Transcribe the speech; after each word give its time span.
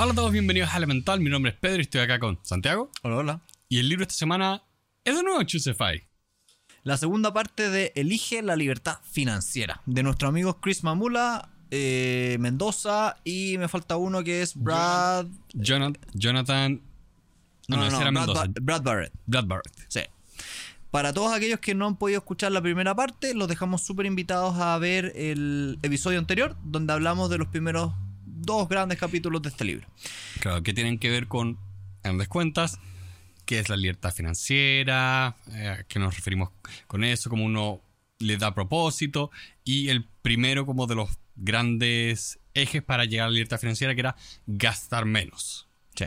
Hola 0.00 0.12
a 0.12 0.14
todos, 0.14 0.32
bienvenidos 0.32 0.70
a 0.72 0.76
Elemental. 0.76 1.20
Mi 1.20 1.28
nombre 1.30 1.50
es 1.52 1.58
Pedro 1.58 1.78
y 1.78 1.82
estoy 1.82 2.00
acá 2.00 2.18
con 2.18 2.38
Santiago. 2.42 2.90
Hola, 3.02 3.16
hola. 3.16 3.40
Y 3.68 3.78
el 3.78 3.88
libro 3.88 4.02
esta 4.04 4.14
semana 4.14 4.62
es 5.04 5.16
de 5.16 5.22
nuevo 5.22 5.42
Choosify. 5.42 6.06
La 6.84 6.96
segunda 6.96 7.32
parte 7.32 7.68
de 7.68 7.92
Elige 7.96 8.42
la 8.42 8.56
libertad 8.56 8.98
financiera 9.10 9.82
de 9.86 10.02
nuestros 10.02 10.28
amigos 10.28 10.56
Chris 10.60 10.84
Mamula, 10.84 11.50
eh, 11.70 12.36
Mendoza 12.38 13.16
y 13.24 13.58
me 13.58 13.68
falta 13.68 13.96
uno 13.96 14.22
que 14.22 14.42
es 14.42 14.54
Brad. 14.54 15.26
Jonathan. 15.52 15.98
Jonathan 16.14 16.80
No, 17.66 17.76
no, 17.76 17.82
no, 17.90 18.00
era 18.00 18.10
Brad, 18.10 18.12
Mendoza. 18.12 18.44
Ba- 18.46 18.52
Brad 18.62 18.82
Barrett. 18.82 19.12
Brad 19.26 19.44
Barrett. 19.46 19.72
Sí. 19.88 20.00
Para 20.92 21.12
todos 21.12 21.34
aquellos 21.34 21.58
que 21.60 21.74
no 21.74 21.86
han 21.86 21.96
podido 21.96 22.18
escuchar 22.18 22.52
la 22.52 22.62
primera 22.62 22.94
parte, 22.94 23.34
los 23.34 23.48
dejamos 23.48 23.82
súper 23.82 24.06
invitados 24.06 24.56
a 24.58 24.78
ver 24.78 25.12
el 25.16 25.78
episodio 25.82 26.18
anterior, 26.18 26.56
donde 26.64 26.92
hablamos 26.94 27.28
de 27.28 27.36
los 27.38 27.48
primeros 27.48 27.92
dos 28.48 28.66
grandes 28.66 28.98
capítulos 28.98 29.42
de 29.42 29.50
este 29.50 29.64
libro. 29.64 29.86
Claro, 30.40 30.62
que 30.62 30.72
tienen 30.72 30.98
que 30.98 31.10
ver 31.10 31.28
con, 31.28 31.58
en 32.02 32.16
las 32.16 32.28
cuentas, 32.28 32.80
qué 33.44 33.58
es 33.58 33.68
la 33.68 33.76
libertad 33.76 34.10
financiera, 34.10 35.36
eh, 35.52 35.68
a 35.68 35.82
qué 35.84 35.98
nos 35.98 36.16
referimos 36.16 36.48
con 36.86 37.04
eso, 37.04 37.28
cómo 37.28 37.44
uno 37.44 37.82
le 38.18 38.38
da 38.38 38.54
propósito, 38.54 39.30
y 39.64 39.90
el 39.90 40.08
primero 40.22 40.64
como 40.64 40.86
de 40.86 40.94
los 40.94 41.10
grandes 41.36 42.38
ejes 42.54 42.82
para 42.82 43.04
llegar 43.04 43.26
a 43.26 43.28
la 43.28 43.34
libertad 43.34 43.60
financiera, 43.60 43.94
que 43.94 44.00
era 44.00 44.16
gastar 44.46 45.04
menos. 45.04 45.68
Sí. 45.94 46.06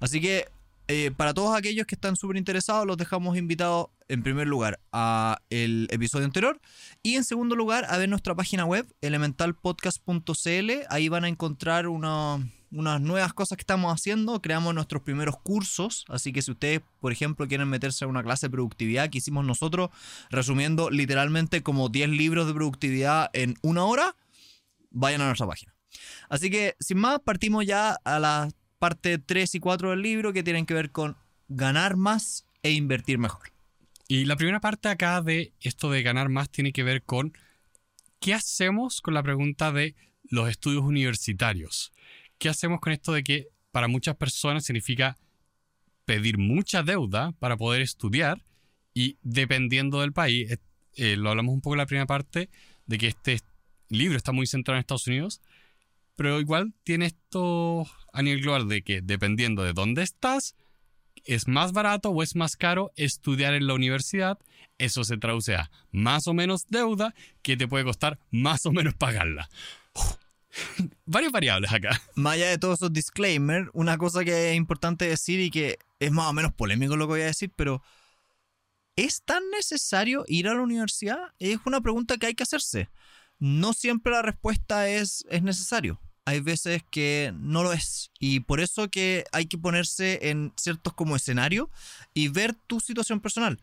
Así 0.00 0.20
que 0.20 0.48
eh, 0.92 1.10
para 1.10 1.32
todos 1.32 1.56
aquellos 1.56 1.86
que 1.86 1.94
están 1.94 2.16
súper 2.16 2.36
interesados, 2.36 2.86
los 2.86 2.98
dejamos 2.98 3.38
invitados 3.38 3.86
en 4.08 4.22
primer 4.22 4.46
lugar 4.46 4.78
a 4.92 5.38
el 5.48 5.88
episodio 5.90 6.26
anterior 6.26 6.60
y 7.02 7.14
en 7.14 7.24
segundo 7.24 7.56
lugar 7.56 7.86
a 7.88 7.96
ver 7.96 8.10
nuestra 8.10 8.34
página 8.34 8.66
web 8.66 8.86
elementalpodcast.cl. 9.00 10.70
Ahí 10.90 11.08
van 11.08 11.24
a 11.24 11.28
encontrar 11.28 11.88
una- 11.88 12.46
unas 12.70 13.00
nuevas 13.00 13.32
cosas 13.32 13.56
que 13.56 13.62
estamos 13.62 13.92
haciendo. 13.92 14.40
Creamos 14.42 14.74
nuestros 14.74 15.02
primeros 15.02 15.36
cursos, 15.42 16.04
así 16.08 16.32
que 16.32 16.42
si 16.42 16.50
ustedes, 16.50 16.80
por 17.00 17.12
ejemplo, 17.12 17.48
quieren 17.48 17.68
meterse 17.68 18.04
a 18.04 18.08
una 18.08 18.22
clase 18.22 18.46
de 18.46 18.50
productividad 18.50 19.08
que 19.10 19.18
hicimos 19.18 19.44
nosotros, 19.44 19.90
resumiendo 20.30 20.90
literalmente 20.90 21.62
como 21.62 21.88
10 21.88 22.10
libros 22.10 22.46
de 22.46 22.54
productividad 22.54 23.30
en 23.32 23.56
una 23.62 23.84
hora, 23.84 24.16
vayan 24.90 25.20
a 25.22 25.26
nuestra 25.26 25.46
página. 25.46 25.74
Así 26.28 26.50
que, 26.50 26.74
sin 26.80 26.98
más, 26.98 27.20
partimos 27.20 27.66
ya 27.66 27.98
a 28.04 28.18
la 28.18 28.48
parte 28.82 29.16
3 29.16 29.54
y 29.54 29.60
4 29.60 29.90
del 29.90 30.02
libro 30.02 30.32
que 30.32 30.42
tienen 30.42 30.66
que 30.66 30.74
ver 30.74 30.90
con 30.90 31.16
ganar 31.46 31.94
más 31.94 32.46
e 32.64 32.72
invertir 32.72 33.16
mejor. 33.16 33.52
Y 34.08 34.24
la 34.24 34.34
primera 34.34 34.58
parte 34.58 34.88
acá 34.88 35.22
de 35.22 35.52
esto 35.60 35.88
de 35.88 36.02
ganar 36.02 36.30
más 36.30 36.50
tiene 36.50 36.72
que 36.72 36.82
ver 36.82 37.04
con 37.04 37.32
qué 38.18 38.34
hacemos 38.34 39.00
con 39.00 39.14
la 39.14 39.22
pregunta 39.22 39.70
de 39.70 39.94
los 40.24 40.48
estudios 40.48 40.82
universitarios. 40.82 41.92
¿Qué 42.38 42.48
hacemos 42.48 42.80
con 42.80 42.92
esto 42.92 43.12
de 43.12 43.22
que 43.22 43.46
para 43.70 43.86
muchas 43.86 44.16
personas 44.16 44.64
significa 44.64 45.16
pedir 46.04 46.36
mucha 46.36 46.82
deuda 46.82 47.30
para 47.38 47.56
poder 47.56 47.82
estudiar 47.82 48.42
y 48.94 49.16
dependiendo 49.22 50.00
del 50.00 50.12
país, 50.12 50.58
eh, 50.96 51.16
lo 51.16 51.30
hablamos 51.30 51.54
un 51.54 51.60
poco 51.60 51.76
en 51.76 51.78
la 51.78 51.86
primera 51.86 52.06
parte, 52.06 52.50
de 52.86 52.98
que 52.98 53.06
este 53.06 53.38
libro 53.90 54.16
está 54.16 54.32
muy 54.32 54.48
centrado 54.48 54.76
en 54.76 54.80
Estados 54.80 55.06
Unidos, 55.06 55.40
pero 56.16 56.40
igual 56.40 56.74
tiene 56.84 57.06
esto 57.06 57.86
a 58.12 58.22
nivel 58.22 58.42
global 58.42 58.68
de 58.68 58.82
que 58.82 59.00
dependiendo 59.02 59.62
de 59.62 59.72
dónde 59.72 60.02
estás, 60.02 60.54
es 61.24 61.48
más 61.48 61.72
barato 61.72 62.10
o 62.10 62.22
es 62.22 62.36
más 62.36 62.56
caro 62.56 62.92
estudiar 62.96 63.54
en 63.54 63.66
la 63.66 63.74
universidad. 63.74 64.38
Eso 64.78 65.04
se 65.04 65.16
traduce 65.16 65.54
a 65.54 65.70
más 65.90 66.26
o 66.26 66.34
menos 66.34 66.66
deuda 66.68 67.14
que 67.42 67.56
te 67.56 67.68
puede 67.68 67.84
costar 67.84 68.18
más 68.30 68.66
o 68.66 68.72
menos 68.72 68.94
pagarla. 68.94 69.48
Varias 71.06 71.32
variables 71.32 71.72
acá. 71.72 72.00
Más 72.14 72.34
allá 72.34 72.48
de 72.48 72.58
todos 72.58 72.80
esos 72.80 72.92
disclaimers, 72.92 73.70
una 73.72 73.96
cosa 73.96 74.24
que 74.24 74.50
es 74.50 74.56
importante 74.56 75.06
decir 75.06 75.40
y 75.40 75.50
que 75.50 75.78
es 75.98 76.10
más 76.10 76.28
o 76.28 76.32
menos 76.32 76.52
polémico 76.52 76.96
lo 76.96 77.06
que 77.06 77.12
voy 77.12 77.20
a 77.22 77.26
decir, 77.26 77.50
pero 77.56 77.82
¿es 78.96 79.22
tan 79.22 79.42
necesario 79.50 80.24
ir 80.26 80.48
a 80.48 80.54
la 80.54 80.62
universidad? 80.62 81.18
Es 81.38 81.58
una 81.64 81.80
pregunta 81.80 82.16
que 82.18 82.26
hay 82.26 82.34
que 82.34 82.42
hacerse. 82.42 82.90
No 83.42 83.72
siempre 83.72 84.12
la 84.12 84.22
respuesta 84.22 84.88
es, 84.88 85.26
es 85.28 85.42
necesario. 85.42 86.00
Hay 86.24 86.38
veces 86.38 86.84
que 86.92 87.34
no 87.34 87.64
lo 87.64 87.72
es. 87.72 88.12
Y 88.20 88.38
por 88.38 88.60
eso 88.60 88.88
que 88.88 89.24
hay 89.32 89.46
que 89.46 89.58
ponerse 89.58 90.30
en 90.30 90.52
ciertos 90.56 90.94
como 90.94 91.16
escenario 91.16 91.68
y 92.14 92.28
ver 92.28 92.54
tu 92.54 92.78
situación 92.78 93.18
personal. 93.18 93.60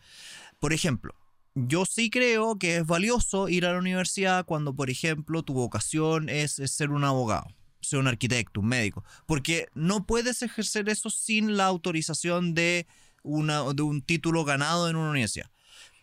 Por 0.59 0.73
ejemplo, 0.73 1.15
yo 1.55 1.85
sí 1.85 2.09
creo 2.09 2.57
que 2.57 2.75
es 2.75 2.85
valioso 2.85 3.47
ir 3.47 3.65
a 3.65 3.71
la 3.71 3.79
universidad 3.79 4.43
cuando, 4.45 4.75
por 4.75 4.89
ejemplo, 4.89 5.43
tu 5.43 5.53
vocación 5.53 6.27
es, 6.27 6.55
ser 6.55 6.89
un 6.91 7.05
abogado, 7.05 7.47
ser 7.79 7.99
un 7.99 8.07
arquitecto, 8.07 8.59
un 8.59 8.67
médico, 8.67 9.05
porque 9.27 9.69
no 9.75 10.05
puedes 10.05 10.41
ejercer 10.41 10.89
eso 10.89 11.09
sin 11.09 11.55
la 11.55 11.67
autorización 11.67 12.53
de, 12.53 12.85
una, 13.23 13.63
de 13.73 13.81
un 13.83 14.01
título 14.01 14.43
ganado 14.43 14.89
en 14.89 14.97
una 14.97 15.11
universidad. 15.11 15.49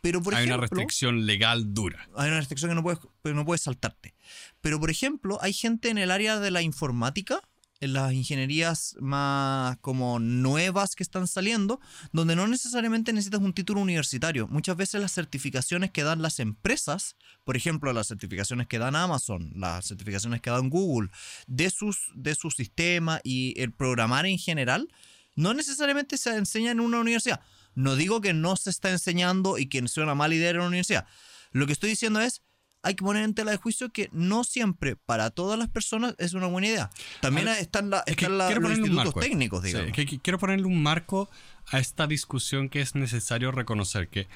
Pero, 0.07 0.23
por 0.23 0.37
Hay 0.37 0.45
ejemplo, 0.45 0.59
una 0.59 0.69
restricción 0.69 1.27
legal 1.27 1.75
dura. 1.75 2.09
hay 2.15 2.29
una 2.29 2.39
restricción 2.39 2.71
que 2.71 2.77
no 2.77 2.83
puedes, 2.85 3.01
no 3.25 3.45
puedes 3.45 3.63
saltarte. 3.63 4.15
Pero, 4.61 4.79
por 4.79 4.89
ejemplo, 4.89 5.37
hay 5.43 5.53
gente 5.53 5.89
en 5.89 5.99
el 5.99 6.13
área 6.13 6.39
de 6.39 6.53
la 6.53 6.63
informática, 6.63 7.41
en 7.81 7.93
las 7.93 8.13
ingenierías 8.13 8.95
más 9.01 9.79
como 9.79 10.21
nuevas 10.21 10.95
que 10.95 11.03
están 11.03 11.27
saliendo, 11.27 11.81
donde 12.13 12.37
no 12.37 12.47
necesariamente 12.47 13.13
necesitas 13.13 13.41
un 13.41 13.53
título 13.53 13.81
universitario. 13.81 14.47
Muchas 14.47 14.77
veces 14.77 15.01
las 15.01 15.11
certificaciones 15.11 15.91
que 15.91 16.05
dan 16.05 16.23
las 16.23 16.39
empresas, 16.39 17.17
por 17.43 17.57
ejemplo, 17.57 17.93
las 17.93 18.07
certificaciones 18.07 18.69
que 18.69 18.79
dan 18.79 18.95
Amazon, 18.95 19.55
las 19.57 19.87
certificaciones 19.87 20.41
que 20.41 20.51
dan 20.51 20.71
Google, 20.71 21.11
de, 21.49 21.69
sus, 21.69 22.13
de 22.15 22.37
su 22.37 22.53
sistema 22.53 23.21
y 23.25 23.61
el 23.61 23.73
programar 23.73 24.25
en 24.25 24.39
general, 24.39 24.89
no 25.35 25.53
necesariamente 25.53 26.17
se 26.17 26.31
enseña 26.31 26.71
en 26.71 26.79
una 26.79 27.01
universidad. 27.01 27.41
No 27.77 27.95
digo 27.95 28.21
que 28.21 28.33
no 28.33 28.57
se 28.57 28.71
está 28.71 28.91
enseñando 28.91 29.57
y 29.59 29.67
que 29.67 29.87
sea 29.87 30.03
una 30.03 30.17
mala 30.17 30.35
idea 30.35 30.51
en 30.51 30.57
una 30.57 30.67
universidad. 30.67 31.07
Lo 31.53 31.67
que 31.67 31.73
estoy 31.73 31.91
diciendo 31.91 32.21
es, 32.21 32.43
hay 32.83 32.95
que 32.95 33.05
poner 33.05 33.23
en 33.25 33.35
tela 33.35 33.51
de 33.53 33.57
juicio 33.57 33.91
que 33.91 34.09
no 34.13 34.43
siempre 34.45 34.97
para 34.97 35.31
todas 35.31 35.59
las 35.59 35.69
personas 35.69 36.15
es 36.19 36.35
una 36.35 36.47
buena 36.47 36.67
idea. 36.69 36.91
También 37.21 37.49
A 37.49 37.53
ver, 37.53 37.61
están, 37.61 37.91
la- 37.91 38.03
Es 38.07 38.17
están 38.17 38.39
la- 38.39 38.51
los 38.51 38.71
institutos 38.71 39.05
marco. 39.07 39.21
técnicos, 39.21 39.63
digamos. 39.63 39.93
que 39.93 40.07
quiero 40.21 40.39
ponerle 40.39 40.67
un 40.67 40.83
marco 40.83 41.29
a 41.71 41.79
esta 41.79 42.07
discusión 42.07 42.69
que 42.69 42.81
es 42.81 42.95
necesario 42.95 43.51
reconocer 43.53 44.09
que 44.09 44.27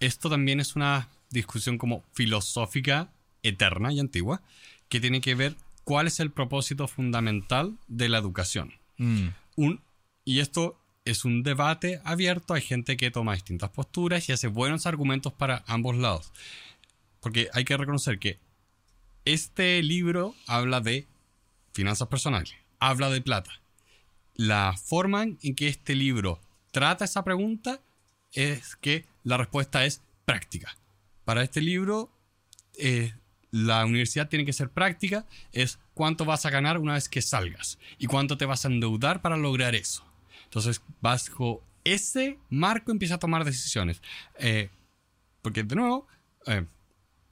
esto 0.00 0.28
también 0.30 0.60
es 0.60 0.76
una 0.76 1.08
discusión 1.30 1.78
como 1.78 2.02
filosófica 2.12 3.10
eterna 3.42 3.92
y 3.92 4.00
antigua 4.00 4.40
que 4.88 4.98
tiene 5.00 5.20
que 5.20 5.34
ver 5.34 5.54
cuál 5.84 6.06
es 6.06 6.18
el 6.20 6.30
propósito 6.30 6.88
fundamental 6.88 7.76
de 7.86 8.08
la 8.08 8.18
educación. 8.18 8.72
Mm. 8.96 9.28
Un, 9.56 9.80
y 10.24 10.40
esto 10.40 10.79
es 11.04 11.24
un 11.24 11.42
debate 11.42 12.00
abierto, 12.04 12.54
hay 12.54 12.62
gente 12.62 12.96
que 12.96 13.10
toma 13.10 13.34
distintas 13.34 13.70
posturas 13.70 14.28
y 14.28 14.32
hace 14.32 14.48
buenos 14.48 14.86
argumentos 14.86 15.32
para 15.32 15.64
ambos 15.66 15.96
lados. 15.96 16.32
Porque 17.20 17.48
hay 17.52 17.64
que 17.64 17.76
reconocer 17.76 18.18
que 18.18 18.38
este 19.24 19.82
libro 19.82 20.34
habla 20.46 20.80
de 20.80 21.06
finanzas 21.72 22.08
personales, 22.08 22.54
habla 22.78 23.10
de 23.10 23.20
plata. 23.20 23.50
La 24.34 24.74
forma 24.76 25.24
en 25.24 25.54
que 25.54 25.68
este 25.68 25.94
libro 25.94 26.40
trata 26.70 27.04
esa 27.04 27.24
pregunta 27.24 27.80
es 28.32 28.76
que 28.76 29.04
la 29.24 29.36
respuesta 29.36 29.84
es 29.84 30.02
práctica. 30.24 30.76
Para 31.24 31.42
este 31.42 31.60
libro, 31.60 32.10
eh, 32.78 33.12
la 33.50 33.84
universidad 33.84 34.28
tiene 34.28 34.44
que 34.44 34.52
ser 34.52 34.70
práctica, 34.70 35.26
es 35.52 35.78
cuánto 35.94 36.24
vas 36.24 36.46
a 36.46 36.50
ganar 36.50 36.78
una 36.78 36.94
vez 36.94 37.08
que 37.08 37.20
salgas 37.20 37.78
y 37.98 38.06
cuánto 38.06 38.38
te 38.38 38.46
vas 38.46 38.64
a 38.64 38.68
endeudar 38.68 39.20
para 39.20 39.36
lograr 39.36 39.74
eso. 39.74 40.09
Entonces, 40.50 40.82
bajo 41.00 41.62
ese 41.84 42.38
marco 42.48 42.90
empieza 42.90 43.14
a 43.14 43.18
tomar 43.18 43.44
decisiones. 43.44 44.02
Eh, 44.36 44.68
porque, 45.42 45.62
de 45.62 45.76
nuevo, 45.76 46.08
eh, 46.46 46.66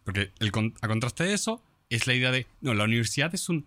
porque 0.05 0.31
el 0.39 0.53
a 0.81 0.89
contraste 0.89 1.25
de 1.25 1.35
eso, 1.35 1.61
es 1.91 2.07
la 2.07 2.15
idea 2.15 2.31
de, 2.31 2.47
no, 2.61 2.75
la 2.75 2.85
universidad 2.85 3.35
es 3.35 3.49
un 3.49 3.67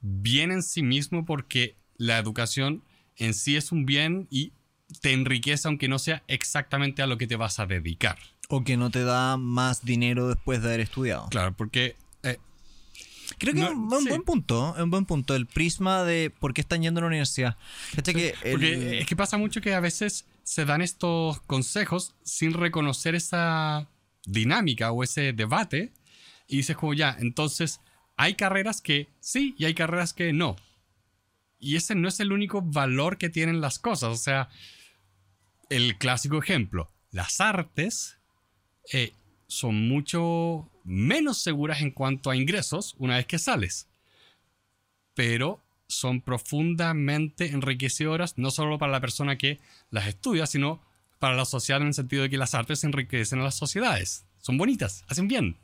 bien 0.00 0.52
en 0.52 0.62
sí 0.62 0.82
mismo 0.82 1.24
porque 1.24 1.76
la 1.96 2.18
educación 2.18 2.84
en 3.16 3.34
sí 3.34 3.56
es 3.56 3.72
un 3.72 3.84
bien 3.84 4.28
y 4.30 4.52
te 5.00 5.12
enriquece 5.12 5.66
aunque 5.66 5.88
no 5.88 5.98
sea 5.98 6.22
exactamente 6.28 7.02
a 7.02 7.06
lo 7.08 7.18
que 7.18 7.26
te 7.26 7.36
vas 7.36 7.58
a 7.58 7.66
dedicar. 7.66 8.18
O 8.48 8.62
que 8.62 8.76
no 8.76 8.90
te 8.90 9.02
da 9.02 9.36
más 9.36 9.84
dinero 9.84 10.28
después 10.28 10.62
de 10.62 10.68
haber 10.68 10.80
estudiado. 10.80 11.28
Claro, 11.30 11.56
porque 11.56 11.96
Creo 13.52 13.54
que 13.54 13.60
No, 13.60 13.68
es 13.68 13.98
un, 13.98 14.02
sí. 14.04 14.08
buen 14.08 14.22
punto, 14.22 14.74
es 14.76 14.82
un 14.82 14.90
buen 14.90 15.04
punto, 15.06 15.34
el 15.34 15.46
prisma 15.46 16.02
de 16.04 16.30
por 16.30 16.52
qué 16.54 16.60
están 16.60 16.82
yendo 16.82 16.98
a 17.00 17.02
la 17.02 17.06
universidad. 17.08 17.56
Cacha 17.94 18.12
que 18.12 18.34
el- 18.42 18.50
Porque 18.52 18.98
es 19.00 19.06
que 19.06 19.16
pasa 19.16 19.36
mucho 19.38 19.60
que 19.60 19.74
a 19.74 19.80
veces 19.80 20.26
se 20.42 20.64
dan 20.64 20.82
estos 20.82 21.40
consejos 21.42 22.14
sin 22.22 22.52
reconocer 22.52 23.14
esa 23.14 23.88
dinámica 24.26 24.90
o 24.92 25.02
ese 25.02 25.32
debate 25.32 25.92
y 26.48 26.56
dices 26.58 26.76
como 26.76 26.94
ya, 26.94 27.16
entonces 27.20 27.80
hay 28.16 28.34
carreras 28.34 28.80
que 28.80 29.08
sí 29.20 29.54
y 29.58 29.64
hay 29.64 29.74
carreras 29.74 30.12
que 30.12 30.32
no. 30.32 30.56
Y 31.58 31.76
ese 31.76 31.94
no 31.94 32.08
es 32.08 32.20
el 32.20 32.32
único 32.32 32.60
valor 32.62 33.16
que 33.16 33.30
tienen 33.30 33.60
las 33.62 33.78
cosas. 33.78 34.10
O 34.10 34.16
sea, 34.16 34.50
el 35.70 35.96
clásico 35.96 36.38
ejemplo, 36.38 36.90
las 37.10 37.40
artes 37.40 38.18
eh, 38.92 39.12
son 39.46 39.88
mucho 39.88 40.68
menos 40.84 41.38
seguras 41.38 41.80
en 41.80 41.90
cuanto 41.90 42.30
a 42.30 42.36
ingresos 42.36 42.94
una 42.98 43.16
vez 43.16 43.26
que 43.26 43.38
sales. 43.38 43.88
Pero 45.14 45.60
son 45.86 46.20
profundamente 46.20 47.50
enriquecedoras, 47.50 48.38
no 48.38 48.50
solo 48.50 48.78
para 48.78 48.92
la 48.92 49.00
persona 49.00 49.36
que 49.36 49.60
las 49.90 50.06
estudia, 50.06 50.46
sino 50.46 50.82
para 51.18 51.36
la 51.36 51.44
sociedad 51.44 51.80
en 51.80 51.88
el 51.88 51.94
sentido 51.94 52.22
de 52.22 52.30
que 52.30 52.38
las 52.38 52.54
artes 52.54 52.84
enriquecen 52.84 53.40
a 53.40 53.44
las 53.44 53.54
sociedades. 53.54 54.26
Son 54.38 54.58
bonitas, 54.58 55.04
hacen 55.08 55.28
bien. 55.28 55.56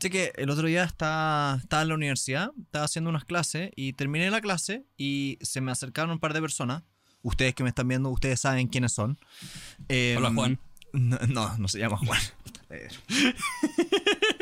Sé 0.00 0.10
que 0.10 0.32
el 0.36 0.50
otro 0.50 0.66
día 0.66 0.84
estaba, 0.84 1.58
estaba 1.60 1.82
en 1.82 1.88
la 1.88 1.94
universidad, 1.94 2.50
estaba 2.60 2.84
haciendo 2.84 3.10
unas 3.10 3.24
clases 3.24 3.70
y 3.76 3.92
terminé 3.92 4.30
la 4.30 4.40
clase 4.40 4.84
y 4.96 5.38
se 5.40 5.60
me 5.60 5.70
acercaron 5.70 6.10
un 6.10 6.18
par 6.18 6.32
de 6.32 6.40
personas. 6.40 6.82
Ustedes 7.22 7.54
que 7.54 7.62
me 7.62 7.68
están 7.68 7.88
viendo, 7.88 8.08
ustedes 8.10 8.40
saben 8.40 8.68
quiénes 8.68 8.92
son. 8.92 9.18
Eh, 9.88 10.14
Hola, 10.16 10.32
Juan. 10.32 10.58
No, 10.92 11.18
no, 11.28 11.58
no 11.58 11.68
se 11.68 11.78
llama 11.78 11.98
Juan. 11.98 12.20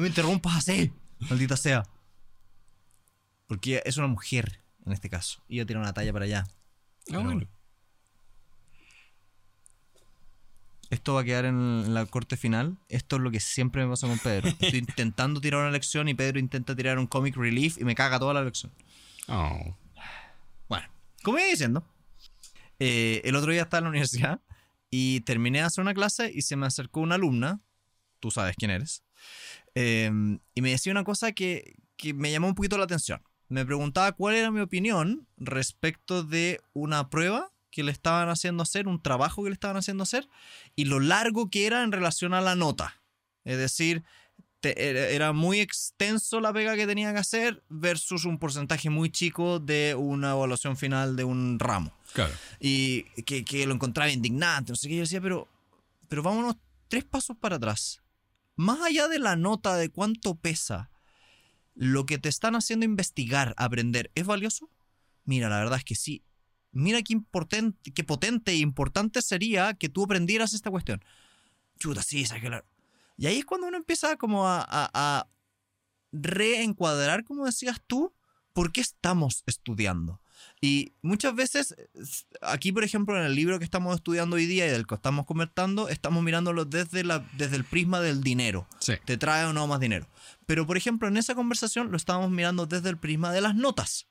no 0.00 0.02
me 0.02 0.08
interrumpas 0.08 0.56
así, 0.56 0.90
maldita 1.28 1.58
sea. 1.58 1.82
Porque 3.46 3.82
es 3.84 3.98
una 3.98 4.06
mujer 4.06 4.62
en 4.86 4.92
este 4.92 5.10
caso. 5.10 5.42
Y 5.46 5.56
yo 5.56 5.66
tiro 5.66 5.78
una 5.78 5.92
talla 5.92 6.10
para 6.10 6.24
allá. 6.24 6.44
Ah, 6.48 6.52
Pero 7.04 7.18
bueno. 7.22 7.34
bueno. 7.34 7.50
Esto 10.88 11.14
va 11.14 11.20
a 11.20 11.24
quedar 11.24 11.44
en, 11.44 11.82
en 11.84 11.92
la 11.92 12.06
corte 12.06 12.38
final. 12.38 12.78
Esto 12.88 13.16
es 13.16 13.22
lo 13.22 13.30
que 13.30 13.40
siempre 13.40 13.84
me 13.84 13.90
pasa 13.90 14.06
con 14.08 14.18
Pedro. 14.18 14.48
Estoy 14.60 14.78
intentando 14.78 15.38
tirar 15.38 15.60
una 15.60 15.70
lección 15.70 16.08
y 16.08 16.14
Pedro 16.14 16.38
intenta 16.38 16.74
tirar 16.74 16.98
un 16.98 17.06
comic 17.06 17.36
relief 17.36 17.76
y 17.78 17.84
me 17.84 17.94
caga 17.94 18.18
toda 18.18 18.32
la 18.32 18.42
lección. 18.42 18.72
Oh. 19.28 19.76
Bueno, 20.66 20.88
como 21.22 21.38
iba 21.38 21.46
diciendo, 21.46 21.84
eh, 22.78 23.20
el 23.24 23.36
otro 23.36 23.52
día 23.52 23.62
estaba 23.62 23.80
en 23.80 23.84
la 23.84 23.90
universidad 23.90 24.40
y 24.88 25.20
terminé 25.20 25.58
de 25.58 25.64
hacer 25.64 25.82
una 25.82 25.92
clase 25.92 26.32
y 26.34 26.40
se 26.40 26.56
me 26.56 26.66
acercó 26.66 27.00
una 27.00 27.16
alumna, 27.16 27.60
tú 28.18 28.30
sabes 28.30 28.56
quién 28.56 28.70
eres, 28.70 29.04
eh, 29.74 30.10
y 30.54 30.60
me 30.62 30.70
decía 30.70 30.92
una 30.92 31.04
cosa 31.04 31.32
que, 31.32 31.74
que 31.96 32.14
me 32.14 32.30
llamó 32.32 32.48
un 32.48 32.54
poquito 32.54 32.78
la 32.78 32.84
atención. 32.84 33.22
Me 33.48 33.66
preguntaba 33.66 34.12
cuál 34.12 34.36
era 34.36 34.50
mi 34.50 34.60
opinión 34.60 35.26
respecto 35.36 36.22
de 36.22 36.60
una 36.72 37.10
prueba 37.10 37.50
que 37.70 37.82
le 37.84 37.92
estaban 37.92 38.28
haciendo 38.28 38.62
hacer, 38.62 38.88
un 38.88 39.00
trabajo 39.02 39.42
que 39.44 39.50
le 39.50 39.54
estaban 39.54 39.76
haciendo 39.76 40.02
hacer, 40.02 40.28
y 40.76 40.84
lo 40.86 40.98
largo 41.00 41.50
que 41.50 41.66
era 41.66 41.82
en 41.82 41.92
relación 41.92 42.34
a 42.34 42.40
la 42.40 42.54
nota. 42.56 43.00
Es 43.44 43.58
decir, 43.58 44.02
te- 44.60 44.90
era- 44.90 45.08
era 45.08 45.32
muy 45.32 45.60
extenso 45.60 46.40
la 46.40 46.52
pega 46.52 46.74
que 46.76 46.86
tenía 46.86 47.12
que 47.12 47.18
hacer 47.20 47.62
versus 47.68 48.24
un 48.24 48.38
porcentaje 48.38 48.90
muy 48.90 49.10
chico 49.10 49.58
de 49.60 49.94
una 49.96 50.32
evaluación 50.32 50.76
final 50.76 51.16
de 51.16 51.24
un 51.24 51.58
ramo. 51.58 51.92
Claro. 52.12 52.34
Y 52.58 53.02
que, 53.24 53.44
que 53.44 53.66
lo 53.66 53.74
encontraba 53.74 54.10
indignante, 54.10 54.72
no 54.72 54.76
sé 54.76 54.88
qué. 54.88 54.96
Yo 54.96 55.02
decía, 55.02 55.20
pero, 55.20 55.48
pero 56.08 56.22
vámonos 56.22 56.56
tres 56.88 57.04
pasos 57.04 57.36
para 57.36 57.56
atrás. 57.56 58.00
Más 58.60 58.82
allá 58.82 59.08
de 59.08 59.18
la 59.18 59.36
nota 59.36 59.74
de 59.76 59.88
cuánto 59.88 60.34
pesa, 60.34 60.90
lo 61.74 62.04
que 62.04 62.18
te 62.18 62.28
están 62.28 62.54
haciendo 62.54 62.84
investigar, 62.84 63.54
aprender, 63.56 64.12
¿es 64.14 64.26
valioso? 64.26 64.68
Mira, 65.24 65.48
la 65.48 65.56
verdad 65.56 65.78
es 65.78 65.84
que 65.84 65.94
sí. 65.94 66.26
Mira 66.70 67.00
qué, 67.00 67.14
importante, 67.14 67.90
qué 67.90 68.04
potente 68.04 68.52
e 68.52 68.56
importante 68.56 69.22
sería 69.22 69.72
que 69.72 69.88
tú 69.88 70.04
aprendieras 70.04 70.52
esta 70.52 70.70
cuestión. 70.70 71.02
Chuta, 71.78 72.02
sí, 72.02 72.22
la- 72.26 72.62
Y 73.16 73.28
ahí 73.28 73.38
es 73.38 73.46
cuando 73.46 73.66
uno 73.66 73.78
empieza 73.78 74.18
como 74.18 74.46
a- 74.46 74.66
a 74.68 75.26
reencuadrar, 76.12 77.24
como 77.24 77.46
decías 77.46 77.80
tú, 77.86 78.12
por 78.52 78.72
qué 78.72 78.82
estamos 78.82 79.42
estudiando. 79.46 80.20
Y 80.62 80.92
muchas 81.00 81.34
veces, 81.34 81.74
s- 81.94 82.24
aquí 82.42 82.70
por 82.70 82.84
ejemplo 82.84 83.16
en 83.16 83.24
el 83.24 83.34
libro 83.34 83.58
que 83.58 83.64
estamos 83.64 83.94
estudiando 83.96 84.36
hoy 84.36 84.44
día 84.46 84.66
y 84.66 84.70
del 84.70 84.86
que 84.86 84.94
estamos 84.94 85.24
comentando, 85.24 85.88
estamos 85.88 86.22
mirándolo 86.22 86.64
desde, 86.66 87.02
la, 87.02 87.26
desde 87.38 87.56
el 87.56 87.64
prisma 87.64 88.00
del 88.00 88.22
dinero. 88.22 88.66
Sí. 88.78 88.94
¿Te 89.06 89.16
trae 89.16 89.46
o 89.46 89.52
no 89.54 89.66
más 89.66 89.80
dinero? 89.80 90.06
Pero 90.46 90.66
por 90.66 90.76
ejemplo 90.76 91.08
en 91.08 91.16
esa 91.16 91.34
conversación 91.34 91.90
lo 91.90 91.96
estábamos 91.96 92.30
mirando 92.30 92.66
desde 92.66 92.90
el 92.90 92.98
prisma 92.98 93.32
de 93.32 93.40
las 93.40 93.54
notas. 93.54 94.06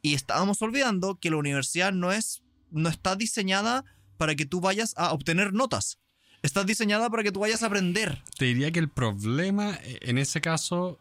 Y 0.00 0.14
estábamos 0.14 0.60
olvidando 0.62 1.18
que 1.20 1.30
la 1.30 1.36
universidad 1.36 1.92
no, 1.92 2.12
es, 2.12 2.42
no 2.70 2.88
está 2.88 3.14
diseñada 3.16 3.84
para 4.16 4.34
que 4.34 4.46
tú 4.46 4.60
vayas 4.60 4.94
a 4.96 5.12
obtener 5.12 5.52
notas. 5.52 5.98
Está 6.42 6.64
diseñada 6.64 7.08
para 7.10 7.22
que 7.22 7.32
tú 7.32 7.40
vayas 7.40 7.62
a 7.62 7.66
aprender. 7.66 8.22
Te 8.38 8.44
diría 8.46 8.70
que 8.70 8.78
el 8.78 8.88
problema 8.90 9.74
eh, 9.82 9.98
en 10.02 10.18
ese 10.18 10.40
caso 10.42 10.98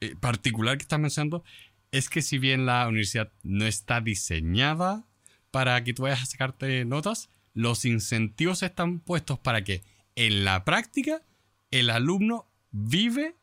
eh, 0.00 0.14
particular 0.18 0.76
que 0.78 0.82
estás 0.82 0.98
mencionando 1.00 1.42
es 1.92 2.08
que 2.08 2.22
si 2.22 2.38
bien 2.38 2.66
la 2.66 2.86
universidad 2.86 3.32
no 3.42 3.66
está 3.66 4.00
diseñada 4.00 5.04
para 5.50 5.82
que 5.82 5.94
tú 5.94 6.02
vayas 6.02 6.22
a 6.22 6.26
sacarte 6.26 6.84
notas, 6.84 7.30
los 7.54 7.84
incentivos 7.84 8.62
están 8.62 9.00
puestos 9.00 9.38
para 9.38 9.64
que 9.64 9.82
en 10.14 10.44
la 10.44 10.64
práctica 10.64 11.22
el 11.70 11.90
alumno 11.90 12.46
vive 12.70 13.36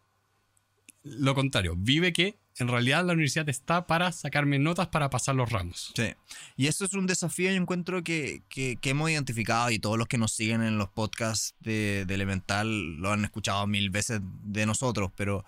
lo 1.04 1.36
contrario, 1.36 1.76
vive 1.78 2.12
que 2.12 2.38
en 2.60 2.68
realidad 2.68 3.06
la 3.06 3.14
universidad 3.14 3.48
está 3.50 3.86
para 3.86 4.12
sacarme 4.12 4.60
notas 4.60 4.88
para 4.88 5.10
pasar 5.10 5.36
los 5.36 5.52
ramos. 5.52 5.94
Sí. 5.96 6.14
Y 6.56 6.68
eso 6.68 6.86
es 6.86 6.94
un 6.94 7.06
desafío, 7.06 7.52
yo 7.52 7.56
encuentro 7.56 8.04
que, 8.04 8.42
que, 8.50 8.78
hemos 8.84 9.12
identificado 9.12 9.70
y 9.70 9.80
todos 9.80 9.98
los 9.98 10.08
que 10.08 10.18
nos 10.18 10.34
siguen 10.34 10.64
en 10.64 10.78
los 10.78 10.90
podcasts 10.90 11.56
de, 11.60 12.06
de 12.06 12.16
Elemental 12.16 12.96
lo 12.98 13.12
han 13.12 13.24
escuchado 13.24 13.68
mil 13.68 13.90
veces 13.90 14.22
de 14.24 14.66
nosotros, 14.66 15.12
pero 15.16 15.46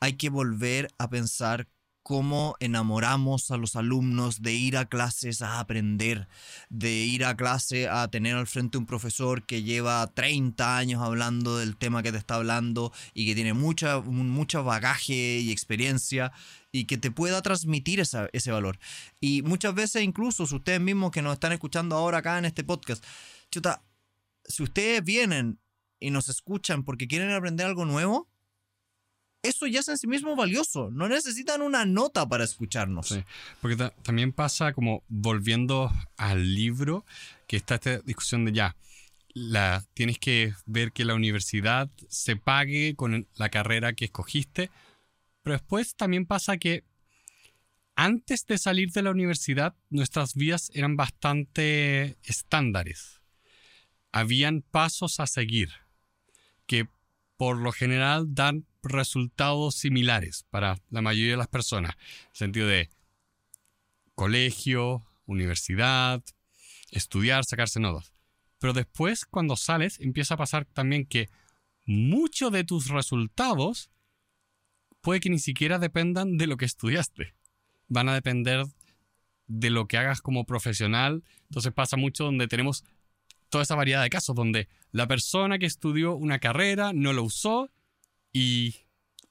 hay 0.00 0.14
que 0.14 0.30
volver 0.30 0.88
a 0.98 1.10
pensar 1.10 1.68
cómo 2.04 2.54
enamoramos 2.60 3.50
a 3.50 3.56
los 3.56 3.76
alumnos 3.76 4.42
de 4.42 4.52
ir 4.52 4.76
a 4.76 4.84
clases 4.84 5.40
a 5.40 5.58
aprender, 5.58 6.28
de 6.68 6.92
ir 6.92 7.24
a 7.24 7.34
clase 7.34 7.88
a 7.88 8.06
tener 8.08 8.36
al 8.36 8.46
frente 8.46 8.76
un 8.76 8.84
profesor 8.84 9.44
que 9.46 9.62
lleva 9.62 10.06
30 10.14 10.76
años 10.76 11.02
hablando 11.02 11.56
del 11.56 11.76
tema 11.78 12.02
que 12.02 12.12
te 12.12 12.18
está 12.18 12.34
hablando 12.36 12.92
y 13.14 13.24
que 13.26 13.34
tiene 13.34 13.54
mucha, 13.54 14.00
mucho 14.00 14.62
bagaje 14.64 15.38
y 15.40 15.50
experiencia 15.50 16.30
y 16.70 16.84
que 16.84 16.98
te 16.98 17.10
pueda 17.10 17.40
transmitir 17.40 18.00
esa- 18.00 18.28
ese 18.34 18.52
valor. 18.52 18.78
Y 19.18 19.40
muchas 19.40 19.74
veces 19.74 20.02
incluso, 20.02 20.46
si 20.46 20.54
ustedes 20.56 20.82
mismos 20.82 21.10
que 21.10 21.22
nos 21.22 21.32
están 21.32 21.52
escuchando 21.52 21.96
ahora 21.96 22.18
acá 22.18 22.36
en 22.38 22.44
este 22.44 22.64
podcast, 22.64 23.02
chuta, 23.50 23.82
si 24.44 24.62
ustedes 24.62 25.02
vienen 25.02 25.58
y 26.00 26.10
nos 26.10 26.28
escuchan 26.28 26.84
porque 26.84 27.08
quieren 27.08 27.30
aprender 27.32 27.66
algo 27.66 27.86
nuevo, 27.86 28.28
eso 29.44 29.66
ya 29.68 29.80
es 29.80 29.88
en 29.88 29.98
sí 29.98 30.06
mismo 30.08 30.34
valioso. 30.34 30.90
No 30.90 31.08
necesitan 31.08 31.62
una 31.62 31.84
nota 31.84 32.28
para 32.28 32.42
escucharnos. 32.44 33.16
Porque 33.60 33.76
ta- 33.76 33.90
también 34.02 34.32
pasa 34.32 34.72
como 34.72 35.04
volviendo 35.08 35.92
al 36.16 36.54
libro, 36.54 37.04
que 37.46 37.56
está 37.56 37.76
esta 37.76 37.98
discusión 38.00 38.44
de 38.44 38.52
ya, 38.52 38.76
la, 39.34 39.84
tienes 39.94 40.18
que 40.18 40.54
ver 40.66 40.92
que 40.92 41.04
la 41.04 41.14
universidad 41.14 41.90
se 42.08 42.36
pague 42.36 42.94
con 42.96 43.28
la 43.36 43.48
carrera 43.50 43.92
que 43.92 44.06
escogiste, 44.06 44.70
pero 45.42 45.54
después 45.54 45.94
también 45.94 46.24
pasa 46.26 46.56
que 46.56 46.84
antes 47.96 48.46
de 48.46 48.58
salir 48.58 48.90
de 48.90 49.02
la 49.02 49.10
universidad 49.10 49.74
nuestras 49.90 50.34
vidas 50.34 50.70
eran 50.74 50.96
bastante 50.96 52.16
estándares. 52.24 53.20
Habían 54.10 54.62
pasos 54.62 55.20
a 55.20 55.26
seguir 55.26 55.70
que 56.66 56.88
por 57.36 57.56
lo 57.58 57.72
general 57.72 58.34
dan 58.34 58.64
resultados 58.84 59.74
similares 59.74 60.46
para 60.50 60.80
la 60.90 61.02
mayoría 61.02 61.32
de 61.32 61.38
las 61.38 61.48
personas. 61.48 61.94
En 61.94 62.30
el 62.30 62.36
sentido 62.36 62.66
de 62.68 62.90
colegio, 64.14 65.04
universidad, 65.26 66.22
estudiar, 66.90 67.44
sacarse 67.44 67.80
notas. 67.80 68.12
Pero 68.58 68.72
después, 68.72 69.26
cuando 69.26 69.56
sales, 69.56 70.00
empieza 70.00 70.34
a 70.34 70.38
pasar 70.38 70.64
también 70.64 71.06
que 71.06 71.28
muchos 71.84 72.50
de 72.52 72.64
tus 72.64 72.88
resultados 72.88 73.90
puede 75.00 75.20
que 75.20 75.30
ni 75.30 75.38
siquiera 75.38 75.78
dependan 75.78 76.38
de 76.38 76.46
lo 76.46 76.56
que 76.56 76.64
estudiaste. 76.64 77.34
Van 77.88 78.08
a 78.08 78.14
depender 78.14 78.64
de 79.46 79.70
lo 79.70 79.86
que 79.86 79.98
hagas 79.98 80.22
como 80.22 80.46
profesional. 80.46 81.22
Entonces 81.50 81.72
pasa 81.72 81.96
mucho 81.96 82.24
donde 82.24 82.48
tenemos 82.48 82.84
toda 83.50 83.62
esa 83.62 83.74
variedad 83.74 84.02
de 84.02 84.10
casos 84.10 84.34
donde 84.34 84.68
la 84.90 85.06
persona 85.06 85.58
que 85.58 85.66
estudió 85.66 86.14
una 86.14 86.38
carrera 86.38 86.92
no 86.92 87.12
lo 87.12 87.22
usó 87.22 87.70
y 88.34 88.74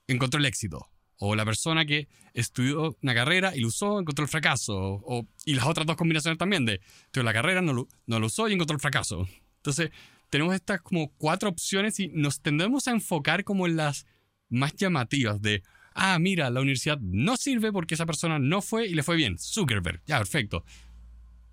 encontró 0.08 0.40
el 0.40 0.46
éxito. 0.48 0.90
O 1.18 1.36
la 1.36 1.46
persona 1.46 1.86
que 1.86 2.08
estudió 2.34 2.98
una 3.04 3.14
carrera 3.14 3.56
y 3.56 3.60
lo 3.60 3.68
usó, 3.68 4.00
encontró 4.00 4.24
el 4.24 4.30
fracaso. 4.30 4.76
O, 4.76 5.28
y 5.46 5.54
las 5.54 5.68
otras 5.68 5.86
dos 5.86 5.96
combinaciones 5.96 6.40
también 6.40 6.66
de 6.66 6.82
estudió 7.06 7.24
la 7.24 7.34
carrera, 7.34 7.62
no 7.62 7.74
lo, 7.74 7.88
no 8.08 8.20
lo 8.20 8.26
usó 8.26 8.50
y 8.50 8.54
encontró 8.54 8.76
el 8.76 8.82
fracaso. 8.82 9.28
Entonces, 9.58 9.92
tenemos 10.32 10.56
estas 10.56 10.82
como 10.82 11.14
cuatro 11.18 11.50
opciones 11.50 12.00
y 12.00 12.08
nos 12.08 12.42
tendemos 12.42 12.88
a 12.88 12.92
enfocar 12.92 13.44
como 13.44 13.68
en 13.68 13.76
las 13.76 14.08
más 14.50 14.74
llamativas 14.74 15.42
de, 15.42 15.64
ah, 15.94 16.18
mira, 16.18 16.50
la 16.50 16.62
universidad 16.62 16.98
no 17.00 17.38
sirve 17.38 17.72
porque 17.72 17.94
esa 17.94 18.06
persona 18.06 18.40
no 18.40 18.62
fue 18.62 18.88
y 18.88 18.96
le 18.96 19.04
fue 19.04 19.16
bien. 19.16 19.38
Zuckerberg, 19.38 20.02
ya, 20.06 20.18
perfecto. 20.18 20.64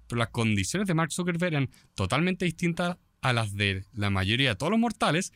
Pero 0.06 0.18
las 0.18 0.30
condiciones 0.30 0.88
de 0.88 0.94
Mark 0.94 1.12
Zuckerberg 1.12 1.52
eran 1.52 1.70
totalmente 1.94 2.44
distintas 2.44 2.96
a 3.20 3.32
las 3.32 3.54
de 3.54 3.84
la 3.92 4.10
mayoría 4.10 4.50
de 4.50 4.56
todos 4.56 4.70
los 4.70 4.80
mortales. 4.80 5.32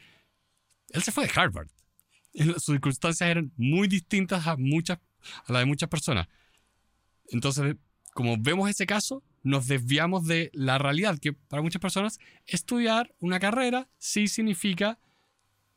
Él 0.91 1.03
se 1.03 1.13
fue 1.13 1.27
de 1.27 1.33
Harvard. 1.35 1.69
Sus 2.35 2.65
circunstancias 2.65 3.31
eran 3.31 3.53
muy 3.57 3.89
distintas 3.89 4.47
a, 4.47 4.57
muchas, 4.57 4.99
a 5.47 5.53
las 5.53 5.63
de 5.63 5.67
muchas 5.67 5.89
personas. 5.89 6.29
Entonces, 7.29 7.77
como 8.13 8.37
vemos 8.39 8.69
ese 8.69 8.87
caso, 8.87 9.23
nos 9.43 9.67
desviamos 9.67 10.27
de 10.27 10.51
la 10.53 10.79
realidad, 10.79 11.19
que 11.19 11.33
para 11.33 11.63
muchas 11.63 11.81
personas 11.81 12.19
estudiar 12.47 13.15
una 13.21 13.39
carrera 13.39 13.89
sí 13.99 14.29
significa 14.29 14.99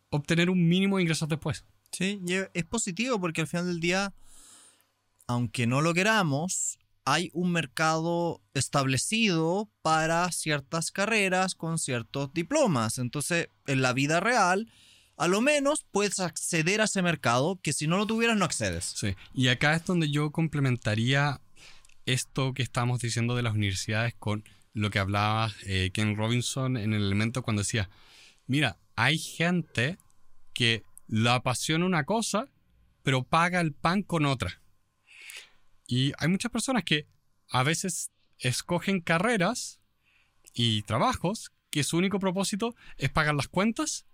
obtener 0.10 0.50
un 0.50 0.68
mínimo 0.68 0.98
de 0.98 1.04
ingresos 1.04 1.28
después. 1.30 1.66
Sí, 1.92 2.22
es 2.54 2.66
positivo 2.66 3.20
porque 3.20 3.42
al 3.42 3.48
final 3.48 3.68
del 3.68 3.80
día 3.80 4.14
aunque 5.28 5.68
no 5.68 5.82
lo 5.82 5.94
queramos, 5.94 6.80
hay 7.06 7.30
un 7.34 7.52
mercado 7.52 8.42
establecido 8.54 9.70
para 9.82 10.32
ciertas 10.32 10.92
carreras 10.92 11.54
con 11.54 11.78
ciertos 11.78 12.34
diplomas. 12.34 12.98
Entonces, 12.98 13.50
en 13.66 13.82
la 13.82 13.94
vida 13.94 14.20
real, 14.20 14.72
a 15.18 15.28
lo 15.28 15.42
menos 15.42 15.86
puedes 15.92 16.20
acceder 16.20 16.80
a 16.80 16.86
ese 16.86 17.02
mercado 17.02 17.60
que 17.62 17.74
si 17.74 17.88
no 17.88 17.98
lo 17.98 18.06
tuvieras 18.06 18.38
no 18.38 18.46
accedes. 18.46 18.94
Sí, 18.96 19.16
y 19.34 19.48
acá 19.48 19.76
es 19.76 19.86
donde 19.86 20.10
yo 20.10 20.32
complementaría 20.32 21.42
esto 22.06 22.54
que 22.54 22.64
estamos 22.64 23.02
diciendo 23.02 23.36
de 23.36 23.44
las 23.44 23.56
universidades 23.56 24.14
con 24.18 24.44
lo 24.74 24.92
que 24.92 25.00
hablaba 25.00 25.52
eh, 25.66 25.90
Ken 25.92 26.16
Robinson 26.16 26.78
en 26.78 26.94
el 26.94 27.02
elemento 27.02 27.42
cuando 27.42 27.64
decía, 27.64 27.90
mira, 28.46 28.78
hay 28.96 29.18
gente 29.18 29.98
que 30.54 30.84
la 31.08 31.36
apasiona 31.36 31.86
una 31.86 32.04
cosa, 32.04 32.48
pero 33.02 33.24
paga 33.24 33.60
el 33.60 33.74
pan 33.74 34.04
con 34.04 34.26
otra. 34.26 34.62
Y 35.88 36.14
hay 36.20 36.28
muchas 36.28 36.52
personas 36.52 36.84
que 36.84 37.08
a 37.50 37.64
veces 37.64 38.12
escogen 38.38 39.02
carreras 39.02 39.80
y 40.54 40.84
trabajos 40.84 41.52
que 41.72 41.84
su 41.84 41.98
único 41.98 42.20
propósito 42.20 42.76
es 42.98 43.10
pagar 43.10 43.36
las 43.36 43.48
cuentas 43.48 44.06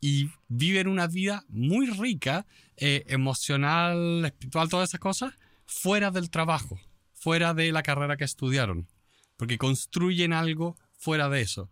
y 0.00 0.30
viven 0.48 0.88
una 0.88 1.06
vida 1.06 1.44
muy 1.48 1.86
rica, 1.86 2.46
eh, 2.76 3.04
emocional, 3.08 4.24
espiritual, 4.24 4.68
todas 4.68 4.90
esas 4.90 5.00
cosas, 5.00 5.34
fuera 5.66 6.10
del 6.10 6.30
trabajo, 6.30 6.80
fuera 7.14 7.54
de 7.54 7.72
la 7.72 7.82
carrera 7.82 8.16
que 8.16 8.24
estudiaron, 8.24 8.86
porque 9.36 9.58
construyen 9.58 10.32
algo 10.32 10.76
fuera 10.96 11.28
de 11.28 11.40
eso. 11.40 11.68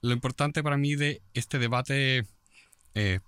Lo 0.00 0.12
importante 0.12 0.62
para 0.62 0.76
mí 0.76 0.94
de 0.96 1.22
este 1.34 1.58
debate, 1.58 2.26
eh, 2.94 3.20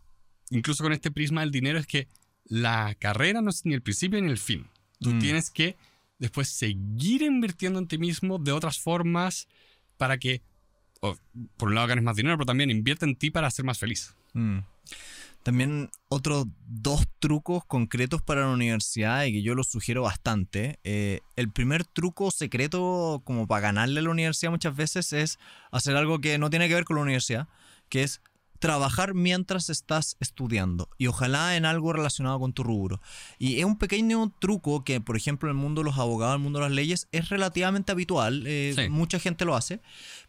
incluso 0.50 0.82
con 0.82 0.92
este 0.92 1.10
prisma 1.10 1.40
del 1.40 1.50
dinero, 1.50 1.78
es 1.78 1.86
que 1.86 2.08
la 2.44 2.94
carrera 2.98 3.40
no 3.40 3.50
es 3.50 3.64
ni 3.64 3.74
el 3.74 3.82
principio 3.82 4.20
ni 4.20 4.30
el 4.30 4.38
fin. 4.38 4.66
Tú 5.00 5.10
Mm. 5.10 5.18
tienes 5.20 5.50
que 5.50 5.76
después 6.18 6.48
seguir 6.48 7.22
invirtiendo 7.22 7.78
en 7.78 7.88
ti 7.88 7.98
mismo 7.98 8.38
de 8.38 8.52
otras 8.52 8.78
formas 8.78 9.48
para 9.96 10.18
que, 10.18 10.42
o, 11.00 11.16
por 11.56 11.68
un 11.68 11.74
lado, 11.74 11.86
ganes 11.88 12.04
más 12.04 12.16
dinero, 12.16 12.36
pero 12.36 12.46
también 12.46 12.70
invierte 12.70 13.04
en 13.04 13.16
ti 13.16 13.30
para 13.30 13.50
ser 13.50 13.64
más 13.64 13.78
feliz. 13.78 14.14
Mm. 14.34 14.58
También 15.42 15.90
otros 16.08 16.46
dos 16.66 17.04
trucos 17.18 17.64
concretos 17.66 18.22
para 18.22 18.42
la 18.42 18.48
universidad 18.48 19.24
y 19.24 19.32
que 19.32 19.42
yo 19.42 19.54
los 19.54 19.68
sugiero 19.68 20.02
bastante. 20.02 20.78
Eh, 20.84 21.20
el 21.36 21.52
primer 21.52 21.84
truco 21.84 22.30
secreto 22.30 23.20
como 23.24 23.46
para 23.46 23.60
ganarle 23.60 24.00
a 24.00 24.04
la 24.04 24.10
universidad 24.10 24.50
muchas 24.50 24.74
veces 24.74 25.12
es 25.12 25.38
hacer 25.70 25.96
algo 25.96 26.20
que 26.20 26.38
no 26.38 26.48
tiene 26.48 26.66
que 26.68 26.74
ver 26.74 26.84
con 26.84 26.96
la 26.96 27.02
universidad, 27.02 27.46
que 27.90 28.04
es 28.04 28.22
trabajar 28.58 29.12
mientras 29.12 29.68
estás 29.68 30.16
estudiando 30.20 30.88
y 30.96 31.08
ojalá 31.08 31.54
en 31.54 31.66
algo 31.66 31.92
relacionado 31.92 32.40
con 32.40 32.54
tu 32.54 32.62
rubro. 32.62 33.02
Y 33.38 33.58
es 33.58 33.66
un 33.66 33.76
pequeño 33.76 34.32
truco 34.40 34.84
que, 34.84 35.02
por 35.02 35.18
ejemplo, 35.18 35.50
en 35.50 35.56
el 35.58 35.62
mundo 35.62 35.82
de 35.82 35.86
los 35.90 35.98
abogados, 35.98 36.36
en 36.36 36.40
el 36.40 36.44
mundo 36.44 36.60
de 36.60 36.64
las 36.64 36.74
leyes, 36.74 37.06
es 37.12 37.28
relativamente 37.28 37.92
habitual. 37.92 38.44
eh, 38.46 38.72
Sí. 38.74 38.88
Mucha 38.88 39.18
gente 39.18 39.44
lo 39.44 39.54
hace 39.54 39.82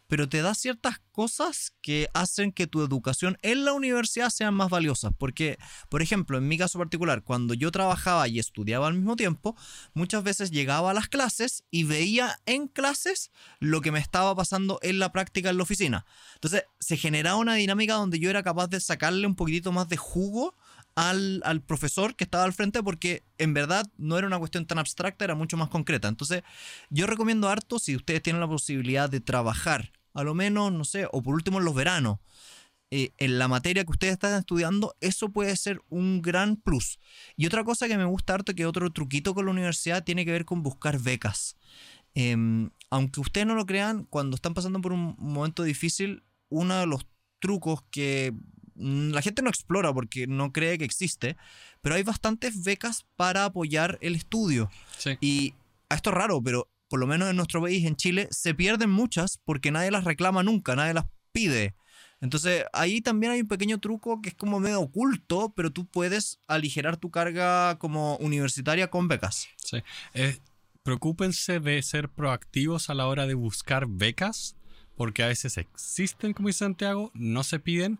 pero 0.06 0.28
te 0.28 0.42
da 0.42 0.54
ciertas 0.54 1.00
cosas 1.12 1.72
que 1.80 2.08
hacen 2.14 2.52
que 2.52 2.66
tu 2.66 2.82
educación 2.82 3.38
en 3.42 3.64
la 3.64 3.72
universidad 3.72 4.30
sean 4.30 4.54
más 4.54 4.70
valiosas. 4.70 5.12
Porque, 5.16 5.58
por 5.88 6.02
ejemplo, 6.02 6.38
en 6.38 6.48
mi 6.48 6.58
caso 6.58 6.78
particular, 6.78 7.22
cuando 7.22 7.54
yo 7.54 7.70
trabajaba 7.70 8.28
y 8.28 8.38
estudiaba 8.38 8.86
al 8.86 8.94
mismo 8.94 9.16
tiempo, 9.16 9.56
muchas 9.94 10.22
veces 10.22 10.50
llegaba 10.50 10.90
a 10.90 10.94
las 10.94 11.08
clases 11.08 11.64
y 11.70 11.84
veía 11.84 12.38
en 12.46 12.68
clases 12.68 13.30
lo 13.60 13.80
que 13.80 13.92
me 13.92 13.98
estaba 13.98 14.34
pasando 14.34 14.78
en 14.82 14.98
la 14.98 15.12
práctica 15.12 15.50
en 15.50 15.56
la 15.56 15.62
oficina. 15.62 16.06
Entonces, 16.34 16.64
se 16.78 16.96
generaba 16.96 17.36
una 17.36 17.54
dinámica 17.54 17.94
donde 17.94 18.18
yo 18.18 18.30
era 18.30 18.42
capaz 18.42 18.68
de 18.68 18.80
sacarle 18.80 19.26
un 19.26 19.36
poquitito 19.36 19.72
más 19.72 19.88
de 19.88 19.96
jugo 19.96 20.54
al, 20.94 21.42
al 21.44 21.60
profesor 21.62 22.16
que 22.16 22.24
estaba 22.24 22.44
al 22.44 22.54
frente 22.54 22.82
porque 22.82 23.22
en 23.38 23.54
verdad 23.54 23.86
no 23.98 24.18
era 24.18 24.26
una 24.26 24.38
cuestión 24.38 24.66
tan 24.66 24.78
abstracta, 24.78 25.24
era 25.24 25.34
mucho 25.34 25.56
más 25.56 25.68
concreta. 25.68 26.08
Entonces, 26.08 26.42
yo 26.90 27.06
recomiendo 27.06 27.48
harto 27.48 27.78
si 27.78 27.94
ustedes 27.94 28.22
tienen 28.22 28.40
la 28.40 28.48
posibilidad 28.48 29.08
de 29.08 29.20
trabajar, 29.20 29.92
a 30.16 30.24
lo 30.24 30.34
menos, 30.34 30.72
no 30.72 30.84
sé, 30.84 31.06
o 31.12 31.22
por 31.22 31.34
último 31.34 31.58
en 31.58 31.66
los 31.66 31.74
veranos, 31.74 32.18
eh, 32.90 33.10
en 33.18 33.38
la 33.38 33.48
materia 33.48 33.84
que 33.84 33.90
ustedes 33.90 34.14
están 34.14 34.38
estudiando, 34.38 34.96
eso 35.00 35.28
puede 35.28 35.54
ser 35.56 35.82
un 35.90 36.22
gran 36.22 36.56
plus. 36.56 36.98
Y 37.36 37.44
otra 37.46 37.64
cosa 37.64 37.86
que 37.86 37.98
me 37.98 38.06
gusta 38.06 38.32
harto, 38.32 38.54
que 38.54 38.64
otro 38.64 38.90
truquito 38.90 39.34
con 39.34 39.44
la 39.44 39.52
universidad, 39.52 40.04
tiene 40.04 40.24
que 40.24 40.32
ver 40.32 40.46
con 40.46 40.62
buscar 40.62 40.98
becas. 40.98 41.56
Em, 42.14 42.70
aunque 42.88 43.20
ustedes 43.20 43.46
no 43.46 43.54
lo 43.54 43.66
crean, 43.66 44.04
cuando 44.04 44.36
están 44.36 44.54
pasando 44.54 44.80
por 44.80 44.94
un 44.94 45.16
momento 45.18 45.64
difícil, 45.64 46.22
uno 46.48 46.80
de 46.80 46.86
los 46.86 47.06
trucos 47.38 47.82
que 47.90 48.32
la 48.74 49.20
gente 49.20 49.42
no 49.42 49.50
explora 49.50 49.92
porque 49.92 50.26
no 50.26 50.50
cree 50.52 50.78
que 50.78 50.86
existe, 50.86 51.36
pero 51.82 51.94
hay 51.94 52.04
bastantes 52.04 52.62
becas 52.62 53.04
para 53.16 53.44
apoyar 53.44 53.98
el 54.00 54.14
estudio. 54.14 54.70
Sí. 54.96 55.18
Y 55.20 55.54
esto 55.90 56.10
es 56.10 56.16
raro, 56.16 56.42
pero 56.42 56.68
por 56.88 57.00
lo 57.00 57.06
menos 57.06 57.30
en 57.30 57.36
nuestro 57.36 57.60
país, 57.62 57.84
en 57.84 57.96
Chile, 57.96 58.28
se 58.30 58.54
pierden 58.54 58.90
muchas 58.90 59.38
porque 59.44 59.70
nadie 59.70 59.90
las 59.90 60.04
reclama 60.04 60.42
nunca, 60.42 60.76
nadie 60.76 60.94
las 60.94 61.06
pide. 61.32 61.74
Entonces 62.20 62.64
ahí 62.72 63.00
también 63.00 63.32
hay 63.32 63.40
un 63.42 63.48
pequeño 63.48 63.78
truco 63.78 64.22
que 64.22 64.30
es 64.30 64.34
como 64.34 64.58
medio 64.58 64.80
oculto, 64.80 65.52
pero 65.54 65.70
tú 65.70 65.86
puedes 65.86 66.38
aligerar 66.46 66.96
tu 66.96 67.10
carga 67.10 67.78
como 67.78 68.16
universitaria 68.16 68.88
con 68.88 69.08
becas. 69.08 69.48
Sí. 69.56 69.82
Eh, 70.14 70.38
preocúpense 70.82 71.60
de 71.60 71.82
ser 71.82 72.08
proactivos 72.08 72.88
a 72.88 72.94
la 72.94 73.06
hora 73.06 73.26
de 73.26 73.34
buscar 73.34 73.86
becas, 73.86 74.56
porque 74.96 75.22
a 75.22 75.26
veces 75.26 75.58
existen, 75.58 76.32
como 76.32 76.48
dice 76.48 76.60
Santiago, 76.60 77.10
no 77.14 77.42
se 77.42 77.58
piden 77.58 77.98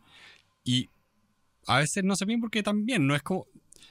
y 0.64 0.88
a 1.66 1.78
veces 1.78 2.05
no 2.05 2.16
se 2.16 2.25
piden 2.26 2.40
porque 2.40 2.62
también 2.62 3.07
no 3.07 3.14
es 3.14 3.23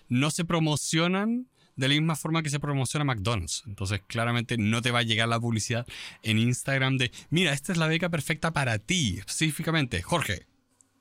no 0.07 0.31
se 0.31 0.45
promocionan 0.45 1.47
de 1.75 1.87
la 1.87 1.93
misma 1.95 2.15
forma 2.15 2.41
que 2.43 2.49
se 2.49 2.59
promociona 2.59 3.03
McDonald's. 3.03 3.63
Entonces, 3.65 4.01
claramente 4.07 4.57
no 4.57 4.81
te 4.81 4.91
va 4.91 4.99
a 4.99 5.03
llegar 5.03 5.27
la 5.27 5.39
publicidad 5.39 5.85
en 6.23 6.39
Instagram 6.39 6.97
de, 6.97 7.11
mira, 7.29 7.53
esta 7.53 7.71
es 7.71 7.77
la 7.77 7.87
beca 7.87 8.09
perfecta 8.09 8.53
para 8.53 8.79
ti, 8.79 9.17
específicamente, 9.19 10.01
Jorge. 10.01 10.45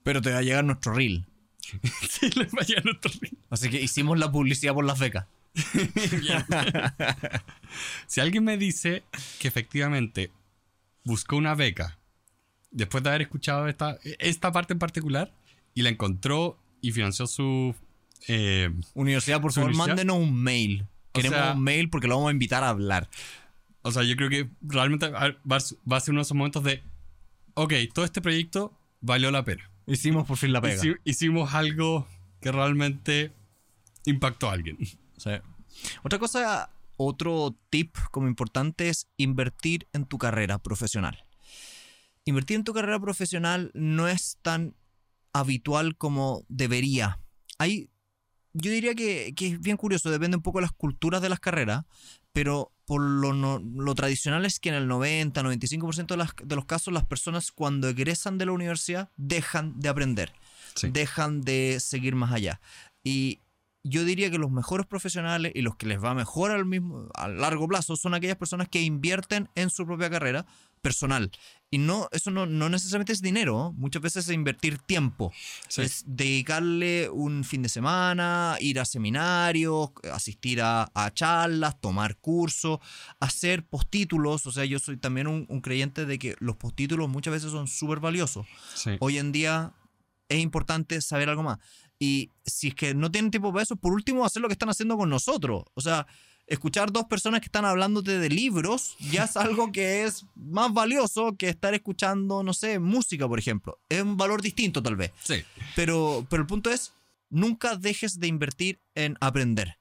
Pero 0.03 0.21
te 0.21 0.33
va 0.33 0.39
a 0.39 0.43
llegar 0.43 0.65
nuestro 0.65 0.95
reel. 0.95 1.27
Sí, 2.09 2.31
les 2.37 2.53
va 2.53 2.61
a 2.61 2.65
llegar 2.65 2.85
nuestro 2.85 3.11
link. 3.21 3.39
Así 3.51 3.71
que 3.71 3.81
hicimos 3.81 4.19
la 4.19 4.31
publicidad 4.31 4.75
por 4.75 4.85
las 4.85 4.99
becas. 4.99 5.27
Si 8.07 8.21
alguien 8.21 8.45
me 8.45 8.57
dice 8.57 9.03
que 9.41 9.49
efectivamente 9.49 10.31
buscó 11.05 11.37
una 11.37 11.55
beca 11.55 11.99
después 12.71 13.03
de 13.03 13.11
haber 13.11 13.23
escuchado 13.23 13.69
esta, 13.69 13.99
esta 14.19 14.53
parte 14.53 14.73
en 14.75 14.79
particular 14.79 15.33
y 15.75 15.83
la 15.83 15.89
encontró 15.91 16.59
y 16.81 16.93
financió 16.93 17.27
su... 17.27 17.75
eh, 18.29 18.71
Universidad, 18.95 19.41
por 19.41 19.53
¿Su 19.53 19.61
favor, 19.61 19.71
universidad? 19.71 19.97
mándenos 19.97 20.17
un 20.19 20.35
mail. 20.43 20.87
O 21.13 21.13
Queremos 21.13 21.39
sea- 21.39 21.53
un 21.53 21.63
mail 21.63 21.91
porque 21.91 22.09
lo 22.09 22.17
vamos 22.17 22.29
a 22.31 22.33
invitar 22.33 22.65
a 22.65 22.69
hablar. 22.71 23.09
o 23.83 23.93
sea, 23.93 24.03
yo 24.03 24.17
creo 24.17 24.31
que 24.31 24.49
realmente 24.63 25.09
va 25.11 25.37
a 25.57 25.61
ser- 25.61 25.79
va 25.91 25.99
a 25.99 26.01
ser 26.01 26.13
uno 26.13 26.21
de 26.21 26.23
esos 26.23 26.37
momentos 26.37 26.65
de, 26.65 26.83
ok, 27.55 27.73
todo 27.93 28.05
este 28.07 28.21
proyecto 28.23 28.73
valió 29.03 29.31
la 29.31 29.45
pena. 29.45 29.71
Hicimos 29.87 30.27
por 30.27 30.39
fin 30.39 30.53
la 30.53 30.63
pega. 30.63 30.83
Hici- 30.83 30.99
hicimos 31.05 31.53
algo 31.55 32.09
que 32.41 32.51
realmente 32.51 33.33
impactó 34.07 34.49
a 34.49 34.55
alguien. 34.55 34.79
Sí. 35.19 35.31
Otra 36.03 36.19
cosa, 36.19 36.71
otro 36.97 37.55
tip 37.71 37.95
como 38.11 38.27
importante 38.27 38.89
es 38.89 39.07
invertir 39.19 39.87
en 39.93 40.07
tu 40.07 40.17
carrera 40.17 40.59
profesional. 40.59 41.23
Invertir 42.25 42.57
en 42.57 42.65
tu 42.65 42.73
carrera 42.73 42.99
profesional 42.99 43.71
no 43.75 44.09
es 44.09 44.39
tan 44.41 44.75
habitual 45.35 45.97
como 45.97 46.45
debería. 46.49 47.19
Hay, 47.59 47.91
yo 48.55 48.71
diría 48.71 48.95
que, 48.95 49.35
que 49.37 49.49
es 49.49 49.61
bien 49.61 49.77
curioso, 49.77 50.11
depende 50.11 50.37
un 50.37 50.43
poco 50.43 50.59
de 50.59 50.63
las 50.63 50.73
culturas 50.73 51.21
de 51.21 51.29
las 51.29 51.41
carreras, 51.41 51.85
pero 52.33 52.73
por 52.87 53.01
lo, 53.03 53.33
no- 53.33 53.59
lo 53.61 53.95
tradicional 53.95 54.45
es 54.47 54.59
que 54.61 54.69
en 54.71 54.75
el 54.77 54.89
90, 54.89 55.43
95% 55.43 56.07
de, 56.15 56.17
las- 56.17 56.35
de 56.43 56.57
los 56.57 56.65
casos 56.65 56.93
las 56.95 57.05
personas 57.05 57.53
cuando 57.53 57.89
egresan 57.89 58.39
de 58.39 58.47
la 58.47 58.53
universidad 58.53 59.11
dejan 59.17 59.79
de 59.81 59.89
aprender 59.89 60.33
Sí. 60.75 60.89
dejan 60.91 61.41
de 61.43 61.79
seguir 61.81 62.15
más 62.17 62.33
allá. 62.33 62.61
Y 63.05 63.41
yo 63.85 64.05
diría 64.05 64.31
que 64.31 64.39
los 64.39 64.51
mejores 64.51 64.87
profesionales 64.87 65.53
y 65.55 65.63
los 65.63 65.77
que 65.77 65.87
les 65.87 66.03
va 66.03 66.15
mejor 66.15 66.51
al 66.51 66.65
mismo, 66.65 67.09
a 67.15 67.29
largo 67.29 67.69
plazo 67.69 67.97
son 67.97 68.15
aquellas 68.15 68.37
personas 68.37 68.69
que 68.69 68.81
invierten 68.83 69.49
en 69.55 69.71
su 69.71 69.85
propia 69.87 70.11
carrera 70.11 70.47
personal. 70.85 71.31
Y 71.71 71.79
no, 71.79 72.09
eso 72.13 72.31
no, 72.31 72.47
no 72.47 72.69
necesariamente 72.69 73.13
es 73.13 73.21
dinero, 73.21 73.73
muchas 73.77 74.01
veces 74.01 74.29
es 74.29 74.35
invertir 74.35 74.79
tiempo. 74.79 75.33
Sí. 75.67 75.83
Es 75.83 76.05
dedicarle 76.07 77.11
un 77.11 77.43
fin 77.43 77.63
de 77.63 77.69
semana, 77.69 78.57
ir 78.61 78.79
a 78.79 78.85
seminarios, 78.85 79.91
asistir 80.13 80.61
a, 80.63 80.89
a 80.95 81.13
charlas, 81.13 81.81
tomar 81.81 82.17
cursos, 82.19 82.79
hacer 83.19 83.67
postítulos. 83.67 84.47
O 84.47 84.53
sea, 84.53 84.65
yo 84.65 84.79
soy 84.79 84.99
también 84.99 85.27
un, 85.27 85.47
un 85.49 85.61
creyente 85.61 86.07
de 86.07 86.19
que 86.19 86.37
los 86.39 86.55
postítulos 86.57 87.09
muchas 87.09 87.33
veces 87.33 87.51
son 87.51 87.67
súper 87.67 87.99
valiosos 87.99 88.47
Sí. 88.75 88.91
hoy 89.01 89.19
en 89.19 89.33
día 89.33 89.73
es 90.29 90.39
importante 90.39 91.01
saber 91.01 91.29
algo 91.29 91.43
más. 91.43 91.59
Y 91.99 92.31
si 92.45 92.69
es 92.69 92.75
que 92.75 92.95
no 92.95 93.11
tienen 93.11 93.31
tiempo 93.31 93.53
para 93.53 93.63
eso, 93.63 93.77
por 93.77 93.93
último, 93.93 94.25
hacer 94.25 94.43
lo 94.43 94.49
que 94.49 94.53
están 94.55 94.69
haciendo 94.69 94.97
con 94.97 95.09
nosotros. 95.11 95.65
O 95.75 95.81
sea, 95.81 96.07
escuchar 96.47 96.93
dos 96.93 97.05
personas 97.05 97.41
que 97.41 97.47
están 97.47 97.65
hablándote 97.65 98.19
de 98.19 98.29
libros 98.29 98.97
ya 99.11 99.25
es 99.25 99.37
algo 99.37 99.73
que 99.73 100.05
es 100.05 100.27
más 100.35 100.73
valioso 100.73 101.37
que 101.37 101.49
estar 101.49 101.75
escuchando, 101.75 102.43
no 102.43 102.53
sé, 102.53 102.79
música, 102.79 103.27
por 103.27 103.39
ejemplo. 103.39 103.79
Es 103.89 104.03
un 104.03 104.17
valor 104.17 104.43
distinto 104.43 104.83
tal 104.83 104.97
vez. 104.97 105.13
Sí. 105.23 105.43
Pero, 105.75 106.27
pero 106.29 106.43
el 106.43 106.47
punto 106.47 106.71
es, 106.71 106.93
nunca 107.31 107.77
dejes 107.77 108.21
de 108.21 108.27
invertir 108.27 108.81
en 108.95 109.17
aprender. 109.21 109.79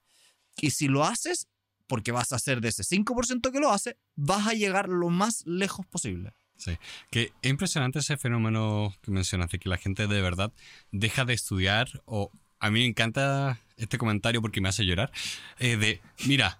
Y 0.58 0.72
si 0.72 0.88
lo 0.88 1.04
haces, 1.04 1.48
porque 1.88 2.12
vas 2.12 2.32
a 2.32 2.40
ser 2.40 2.62
de 2.62 2.70
ese 2.70 2.84
5% 2.84 3.52
que 3.52 3.60
lo 3.60 3.72
hace, 3.72 3.98
vas 4.16 4.48
a 4.48 4.54
llegar 4.54 4.90
lo 4.90 5.10
más 5.10 5.46
lejos 5.46 5.86
posible. 5.86 6.34
Sí, 6.56 6.78
que 7.10 7.34
es 7.42 7.50
impresionante 7.50 8.00
ese 8.00 8.16
fenómeno 8.16 8.94
que 9.02 9.12
mencionaste, 9.12 9.60
que 9.60 9.70
la 9.70 9.78
gente 9.78 10.08
de 10.08 10.22
verdad 10.22 10.54
deja 10.92 11.26
de 11.26 11.34
estudiar 11.34 12.02
o 12.06 12.32
a 12.60 12.70
mí 12.70 12.80
me 12.80 12.86
encanta 12.86 13.60
este 13.78 13.98
comentario 13.98 14.42
porque 14.42 14.62
me 14.62 14.70
hace 14.70 14.86
llorar, 14.86 15.12
eh, 15.60 15.78
de, 15.78 16.02
mira, 16.26 16.58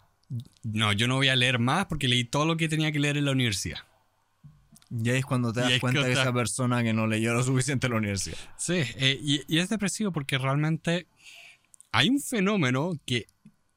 no, 0.64 0.94
yo 0.94 1.08
no 1.08 1.16
voy 1.16 1.30
a 1.30 1.36
leer 1.36 1.60
más 1.60 1.86
porque 1.86 2.08
leí 2.08 2.24
todo 2.24 2.46
lo 2.46 2.58
que 2.58 2.68
tenía 2.70 2.92
que 2.92 3.00
leer 3.00 3.18
en 3.18 3.26
la 3.26 3.32
universidad. 3.32 3.80
Y 4.90 5.10
ahí 5.10 5.18
es 5.20 5.26
cuando 5.26 5.52
te 5.52 5.62
das 5.62 5.72
es 5.72 5.80
cuenta 5.80 6.04
que 6.04 6.12
otra- 6.12 6.22
esa 6.22 6.34
persona 6.34 6.84
que 6.84 6.94
no 6.94 7.08
leyó 7.08 7.34
lo 7.34 7.44
suficiente 7.44 7.88
en 7.88 7.94
la 7.94 7.98
universidad. 8.00 8.38
Sí, 8.58 8.76
eh, 8.96 9.20
y, 9.22 9.42
y 9.48 9.60
es 9.60 9.70
depresivo 9.70 10.12
porque 10.12 10.38
realmente 10.38 11.08
hay 11.92 12.10
un 12.10 12.20
fenómeno 12.22 12.92
que 13.06 13.28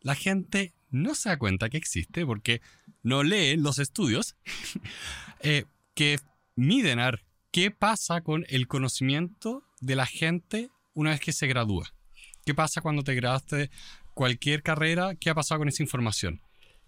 la 0.00 0.14
gente 0.14 0.72
no 0.90 1.14
se 1.14 1.30
da 1.30 1.38
cuenta 1.38 1.68
que 1.68 1.76
existe 1.78 2.24
porque 2.26 2.60
no 3.02 3.22
leen 3.22 3.62
los 3.62 3.78
estudios 3.78 4.36
eh, 5.40 5.64
que 5.94 6.18
miden 6.54 6.98
a 7.00 7.06
ver 7.12 7.24
qué 7.50 7.70
pasa 7.70 8.20
con 8.22 8.44
el 8.48 8.66
conocimiento 8.68 9.62
de 9.80 9.96
la 9.96 10.06
gente 10.06 10.70
una 10.94 11.10
vez 11.10 11.20
que 11.20 11.32
se 11.32 11.46
gradúa. 11.46 11.92
¿Qué 12.46 12.54
pasa 12.54 12.80
cuando 12.80 13.02
te 13.02 13.12
graduaste 13.16 13.70
cualquier 14.14 14.62
carrera? 14.62 15.16
¿Qué 15.16 15.30
ha 15.30 15.34
pasado 15.34 15.58
con 15.58 15.68
esa 15.68 15.82
información? 15.82 16.40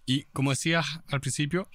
Y 0.05 0.23
como 0.31 0.51
decías 0.51 0.85
al 1.09 1.19
principio, 1.19 1.69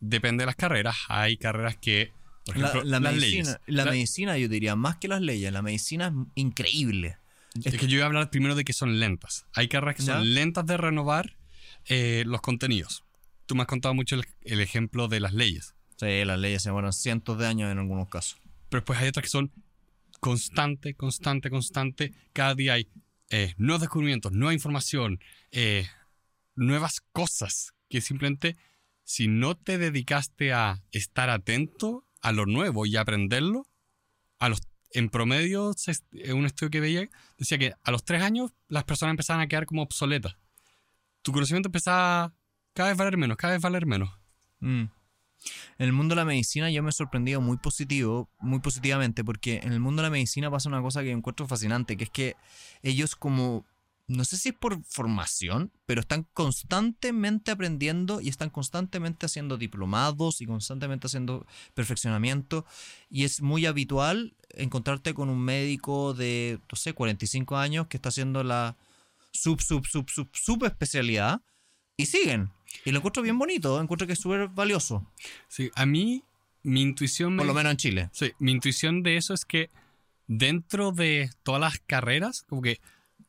depende 0.00 0.42
de 0.42 0.46
las 0.46 0.54
carreras. 0.54 0.94
Hay 1.08 1.38
carreras 1.38 1.78
que, 1.78 2.12
por 2.44 2.58
La, 2.58 2.68
ejemplo, 2.68 2.90
la 2.90 3.00
las 3.00 3.14
medicina, 3.14 3.42
leyes. 3.44 3.60
la 3.68 3.84
La- 3.86 3.90
medicina, 3.90 4.36
yo 4.36 4.48
diría, 4.48 4.76
más 4.76 4.96
que 4.98 5.08
las 5.08 5.22
leyes, 5.22 5.50
la 5.50 5.62
medicina 5.62 6.08
es 6.08 6.12
increíble. 6.34 7.16
Es 7.64 7.74
que 7.78 7.86
yo 7.86 7.96
voy 7.96 8.02
a 8.02 8.06
hablar 8.06 8.28
primero 8.28 8.54
de 8.54 8.64
que 8.64 8.74
son 8.74 9.00
lentas. 9.00 9.46
Hay 9.54 9.68
carreras 9.68 9.96
que 9.96 10.02
¿Ya? 10.02 10.12
son 10.16 10.34
lentas 10.34 10.66
de 10.66 10.76
renovar 10.76 11.34
eh, 11.86 12.24
los 12.26 12.42
contenidos. 12.42 13.02
Tú 13.46 13.54
me 13.54 13.62
has 13.62 13.66
contado 13.66 13.94
mucho 13.94 14.14
el, 14.14 14.26
el 14.42 14.60
ejemplo 14.60 15.08
de 15.08 15.20
las 15.20 15.32
leyes. 15.32 15.74
Sí, 15.96 16.22
las 16.26 16.38
leyes 16.38 16.62
se 16.62 16.68
demoran 16.68 16.92
cientos 16.92 17.38
de 17.38 17.46
años 17.46 17.72
en 17.72 17.78
algunos 17.78 18.10
casos. 18.10 18.38
Pero 18.68 18.80
después 18.82 18.98
hay 18.98 19.08
otras 19.08 19.22
que 19.22 19.30
son 19.30 19.50
constante, 20.20 20.92
constante, 20.94 21.48
constante. 21.48 22.12
Cada 22.34 22.54
día 22.54 22.74
hay 22.74 22.88
eh, 23.32 23.54
nuevos 23.56 23.80
descubrimientos, 23.80 24.32
nueva 24.32 24.52
información, 24.52 25.18
eh, 25.52 25.88
nuevas 26.54 27.00
cosas 27.12 27.72
que 27.88 28.02
simplemente 28.02 28.58
si 29.04 29.26
no 29.26 29.56
te 29.56 29.78
dedicaste 29.78 30.52
a 30.52 30.82
estar 30.90 31.30
atento 31.30 32.06
a 32.20 32.32
lo 32.32 32.44
nuevo 32.44 32.84
y 32.84 32.96
aprenderlo, 32.96 33.66
a 34.38 34.50
los, 34.50 34.60
en 34.90 35.08
promedio, 35.08 35.72
eh, 36.12 36.32
un 36.34 36.44
estudio 36.44 36.70
que 36.70 36.80
veía 36.80 37.08
decía 37.38 37.56
que 37.56 37.72
a 37.82 37.90
los 37.90 38.04
tres 38.04 38.22
años 38.22 38.52
las 38.68 38.84
personas 38.84 39.14
empezaban 39.14 39.40
a 39.40 39.46
quedar 39.46 39.64
como 39.64 39.82
obsoletas. 39.82 40.36
Tu 41.22 41.32
conocimiento 41.32 41.68
empezaba 41.68 42.34
cada 42.74 42.90
vez 42.90 42.98
valer 42.98 43.16
menos, 43.16 43.38
cada 43.38 43.54
vez 43.54 43.62
valer 43.62 43.86
menos. 43.86 44.10
Mm. 44.60 44.84
En 45.78 45.86
el 45.86 45.92
mundo 45.92 46.14
de 46.14 46.20
la 46.20 46.24
medicina 46.24 46.70
yo 46.70 46.82
me 46.82 46.90
he 46.90 46.92
sorprendido 46.92 47.40
muy 47.40 47.56
positivo, 47.56 48.28
muy 48.40 48.60
positivamente, 48.60 49.24
porque 49.24 49.60
en 49.62 49.72
el 49.72 49.80
mundo 49.80 50.02
de 50.02 50.08
la 50.08 50.12
medicina 50.12 50.50
pasa 50.50 50.68
una 50.68 50.82
cosa 50.82 51.02
que 51.02 51.10
encuentro 51.10 51.46
fascinante, 51.46 51.96
que 51.96 52.04
es 52.04 52.10
que 52.10 52.36
ellos 52.82 53.16
como, 53.16 53.64
no 54.06 54.24
sé 54.24 54.36
si 54.36 54.50
es 54.50 54.54
por 54.54 54.82
formación, 54.84 55.72
pero 55.86 56.00
están 56.00 56.26
constantemente 56.32 57.50
aprendiendo 57.50 58.20
y 58.20 58.28
están 58.28 58.50
constantemente 58.50 59.26
haciendo 59.26 59.56
diplomados 59.56 60.40
y 60.40 60.46
constantemente 60.46 61.06
haciendo 61.06 61.46
perfeccionamiento. 61.74 62.64
Y 63.08 63.24
es 63.24 63.42
muy 63.42 63.66
habitual 63.66 64.34
encontrarte 64.50 65.14
con 65.14 65.28
un 65.28 65.40
médico 65.40 66.14
de, 66.14 66.60
no 66.70 66.76
sé, 66.76 66.92
45 66.92 67.56
años 67.56 67.86
que 67.88 67.96
está 67.96 68.10
haciendo 68.10 68.44
la 68.44 68.76
sub, 69.32 69.60
sub, 69.60 69.86
sub, 69.86 70.08
sub, 70.10 70.28
sub 70.32 70.64
especialidad 70.64 71.40
y 71.96 72.06
siguen. 72.06 72.50
Y 72.84 72.90
lo 72.90 72.98
encuentro 72.98 73.22
bien 73.22 73.38
bonito, 73.38 73.80
encuentro 73.80 74.06
que 74.06 74.14
es 74.14 74.20
súper 74.20 74.48
valioso, 74.48 75.06
Sí, 75.48 75.70
a 75.74 75.86
mí, 75.86 76.22
mi 76.62 76.82
intuición 76.82 77.34
me, 77.34 77.38
por 77.38 77.46
lo 77.46 77.54
menos 77.54 77.72
en 77.72 77.76
Chile. 77.76 78.10
Sí, 78.12 78.32
mi 78.38 78.52
intuición 78.52 79.02
de 79.02 79.16
eso 79.16 79.34
es 79.34 79.44
que 79.44 79.70
dentro 80.26 80.92
de 80.92 81.30
todas 81.42 81.60
las 81.60 81.78
carreras, 81.78 82.44
como 82.48 82.62
que 82.62 82.80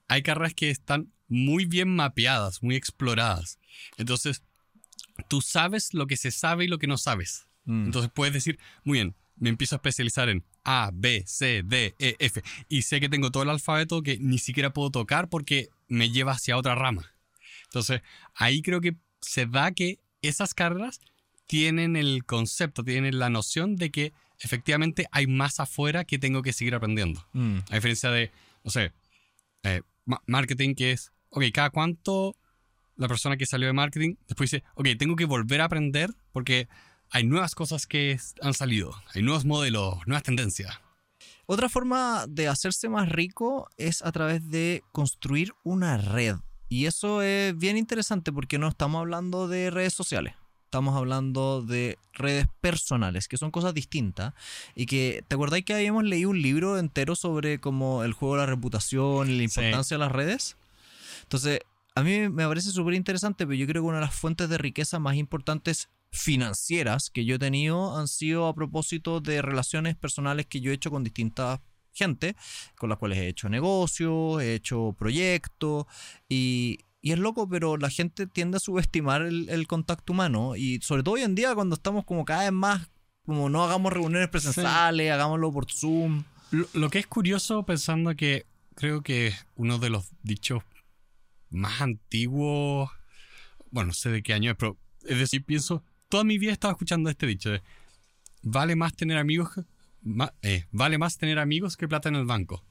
hay 0.07 0.23
carreras 0.23 0.53
que 0.53 0.69
están 0.69 1.11
muy 1.27 1.65
bien 1.65 1.89
mapeadas, 1.89 2.61
muy 2.61 2.75
exploradas. 2.75 3.59
Entonces, 3.97 4.43
tú 5.27 5.41
sabes 5.41 5.93
lo 5.93 6.07
que 6.07 6.17
se 6.17 6.31
sabe 6.31 6.65
y 6.65 6.67
lo 6.67 6.77
que 6.77 6.87
no 6.87 6.97
sabes. 6.97 7.47
Mm. 7.65 7.85
Entonces 7.85 8.11
puedes 8.13 8.33
decir, 8.33 8.59
muy 8.83 8.97
bien, 8.97 9.15
me 9.37 9.49
empiezo 9.49 9.75
a 9.75 9.77
especializar 9.77 10.29
en 10.29 10.43
A, 10.63 10.91
B, 10.93 11.23
C, 11.25 11.63
D, 11.63 11.95
E, 11.99 12.15
F. 12.19 12.41
Y 12.69 12.83
sé 12.83 12.99
que 12.99 13.09
tengo 13.09 13.31
todo 13.31 13.43
el 13.43 13.49
alfabeto 13.49 14.01
que 14.03 14.17
ni 14.19 14.37
siquiera 14.37 14.73
puedo 14.73 14.91
tocar 14.91 15.29
porque 15.29 15.69
me 15.87 16.11
lleva 16.11 16.33
hacia 16.33 16.57
otra 16.57 16.75
rama. 16.75 17.11
Entonces, 17.65 18.01
ahí 18.35 18.61
creo 18.61 18.81
que 18.81 18.95
se 19.23 19.45
da 19.45 19.71
que 19.71 19.99
esas 20.21 20.53
carreras 20.53 20.99
tienen 21.47 21.95
el 21.95 22.23
concepto, 22.25 22.83
tienen 22.83 23.19
la 23.19 23.29
noción 23.29 23.75
de 23.75 23.91
que 23.91 24.13
efectivamente 24.39 25.07
hay 25.11 25.27
más 25.27 25.59
afuera 25.59 26.03
que 26.05 26.19
tengo 26.19 26.41
que 26.41 26.53
seguir 26.53 26.75
aprendiendo. 26.75 27.25
Mm. 27.33 27.57
A 27.69 27.75
diferencia 27.75 28.11
de, 28.11 28.31
no 28.63 28.71
sé, 28.71 28.93
eh, 29.63 29.81
ma- 30.05 30.21
marketing 30.27 30.75
que 30.75 30.91
es, 30.91 31.11
ok, 31.29 31.43
cada 31.53 31.69
cuánto 31.69 32.35
la 32.95 33.07
persona 33.07 33.37
que 33.37 33.45
salió 33.45 33.67
de 33.67 33.73
marketing 33.73 34.15
después 34.27 34.51
dice, 34.51 34.63
ok, 34.75 34.87
tengo 34.97 35.15
que 35.15 35.25
volver 35.25 35.61
a 35.61 35.65
aprender 35.65 36.11
porque 36.31 36.67
hay 37.09 37.23
nuevas 37.23 37.55
cosas 37.55 37.87
que 37.87 38.19
han 38.41 38.53
salido, 38.53 38.93
hay 39.13 39.21
nuevos 39.21 39.45
modelos, 39.45 39.95
nuevas 40.05 40.23
tendencias. 40.23 40.79
Otra 41.45 41.69
forma 41.69 42.25
de 42.27 42.47
hacerse 42.47 42.89
más 42.89 43.09
rico 43.09 43.69
es 43.77 44.01
a 44.01 44.11
través 44.11 44.49
de 44.49 44.83
construir 44.91 45.53
una 45.63 45.97
red. 45.97 46.37
Y 46.73 46.87
eso 46.87 47.21
es 47.21 47.55
bien 47.55 47.77
interesante 47.77 48.31
porque 48.33 48.57
no 48.57 48.67
estamos 48.67 48.99
hablando 48.99 49.47
de 49.47 49.69
redes 49.69 49.93
sociales. 49.93 50.33
Estamos 50.65 50.95
hablando 50.97 51.61
de 51.61 51.99
redes 52.13 52.47
personales, 52.61 53.27
que 53.27 53.37
son 53.37 53.51
cosas 53.51 53.75
distintas. 53.75 54.33
Y 54.73 54.87
que, 54.87 55.23
¿te 55.27 55.35
acordáis 55.35 55.65
que 55.65 55.75
habíamos 55.75 56.03
leído 56.03 56.31
un 56.31 56.41
libro 56.41 56.79
entero 56.79 57.15
sobre 57.15 57.59
como 57.59 58.03
el 58.03 58.13
juego 58.13 58.33
de 58.37 58.39
la 58.41 58.45
reputación 58.47 59.29
y 59.29 59.33
la 59.33 59.37
Sí. 59.37 59.43
importancia 59.43 59.97
de 59.97 59.99
las 59.99 60.11
redes? 60.11 60.57
Entonces, 61.21 61.59
a 61.93 62.01
mí 62.01 62.27
me 62.27 62.47
parece 62.47 62.71
súper 62.71 62.95
interesante, 62.95 63.45
pero 63.45 63.53
yo 63.53 63.67
creo 63.67 63.83
que 63.83 63.87
una 63.89 63.99
de 63.99 64.05
las 64.05 64.15
fuentes 64.15 64.49
de 64.49 64.57
riqueza 64.57 64.97
más 64.97 65.15
importantes 65.15 65.89
financieras 66.09 67.11
que 67.11 67.23
yo 67.23 67.35
he 67.35 67.39
tenido 67.39 67.95
han 67.99 68.07
sido 68.07 68.47
a 68.47 68.55
propósito 68.55 69.21
de 69.21 69.43
relaciones 69.43 69.95
personales 69.95 70.47
que 70.47 70.59
yo 70.59 70.71
he 70.71 70.73
hecho 70.73 70.89
con 70.89 71.03
distintas 71.03 71.59
gente, 71.93 72.35
con 72.75 72.89
las 72.89 72.97
cuales 72.97 73.19
he 73.19 73.27
hecho 73.27 73.49
negocios, 73.49 74.41
he 74.41 74.55
hecho 74.55 74.95
proyectos 74.97 75.85
y, 76.27 76.79
y 77.01 77.11
es 77.11 77.19
loco, 77.19 77.47
pero 77.47 77.77
la 77.77 77.89
gente 77.89 78.27
tiende 78.27 78.57
a 78.57 78.59
subestimar 78.59 79.21
el, 79.21 79.49
el 79.49 79.67
contacto 79.67 80.13
humano 80.13 80.55
y 80.55 80.79
sobre 80.81 81.03
todo 81.03 81.15
hoy 81.15 81.21
en 81.21 81.35
día 81.35 81.55
cuando 81.55 81.75
estamos 81.75 82.05
como 82.05 82.25
cada 82.25 82.43
vez 82.43 82.51
más, 82.51 82.89
como 83.25 83.49
no 83.49 83.63
hagamos 83.63 83.93
reuniones 83.93 84.29
presenciales, 84.29 85.11
hagámoslo 85.11 85.51
por 85.51 85.71
Zoom. 85.71 86.23
Lo, 86.51 86.67
lo 86.73 86.89
que 86.89 86.99
es 86.99 87.07
curioso 87.07 87.63
pensando 87.65 88.15
que 88.15 88.45
creo 88.75 89.01
que 89.01 89.33
uno 89.55 89.79
de 89.79 89.89
los 89.89 90.09
dichos 90.23 90.63
más 91.49 91.81
antiguos, 91.81 92.89
bueno, 93.71 93.87
no 93.87 93.93
sé 93.93 94.09
de 94.09 94.23
qué 94.23 94.33
año 94.33 94.51
es, 94.51 94.57
pero 94.57 94.77
es 95.05 95.19
decir, 95.19 95.43
pienso, 95.43 95.83
toda 96.09 96.23
mi 96.23 96.37
vida 96.37 96.51
he 96.51 96.53
estado 96.53 96.71
escuchando 96.73 97.09
este 97.09 97.25
dicho 97.25 97.51
de, 97.51 97.61
vale 98.41 98.75
más 98.75 98.95
tener 98.95 99.17
amigos, 99.17 99.49
ma- 100.03 100.33
eh, 100.41 100.65
vale 100.71 100.97
más 100.97 101.17
tener 101.17 101.39
amigos 101.39 101.77
que 101.77 101.87
plata 101.87 102.09
en 102.09 102.15
el 102.15 102.25
banco. 102.25 102.65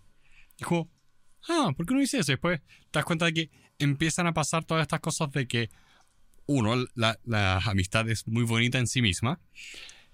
Y 0.59 0.65
como, 0.65 0.91
ah, 1.49 1.73
¿por 1.77 1.87
qué 1.87 1.95
no 1.95 2.01
dice 2.01 2.19
eso? 2.19 2.33
Después 2.33 2.61
te 2.91 2.99
das 2.99 3.05
cuenta 3.05 3.25
de 3.27 3.35
que 3.35 3.51
empiezan 3.79 4.27
a 4.27 4.35
pasar 4.35 4.65
todas 4.65 4.83
estas 4.83 5.01
cosas 5.01 5.31
de 5.33 5.47
que, 5.49 5.71
uno, 6.47 6.75
la, 6.95 7.19
la 7.25 7.59
amistad 7.59 8.09
es 8.09 8.27
muy 8.27 8.45
bonita 8.45 8.79
en 8.79 8.87
sí 8.87 9.01
misma, 9.01 9.41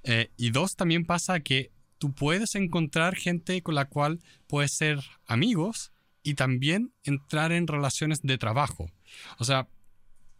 eh, 0.04 0.31
y 0.37 0.50
dos, 0.50 0.76
también 0.76 1.04
pasa 1.04 1.40
que 1.40 1.72
tú 1.98 2.14
puedes 2.14 2.54
encontrar 2.54 3.16
gente 3.16 3.61
con 3.62 3.74
la 3.74 3.87
cual 3.87 4.20
puedes 4.46 4.72
ser 4.72 5.00
amigos 5.26 5.92
y 6.22 6.35
también 6.35 6.92
entrar 7.02 7.50
en 7.52 7.66
relaciones 7.66 8.22
de 8.22 8.38
trabajo. 8.38 8.90
O 9.38 9.44
sea, 9.44 9.68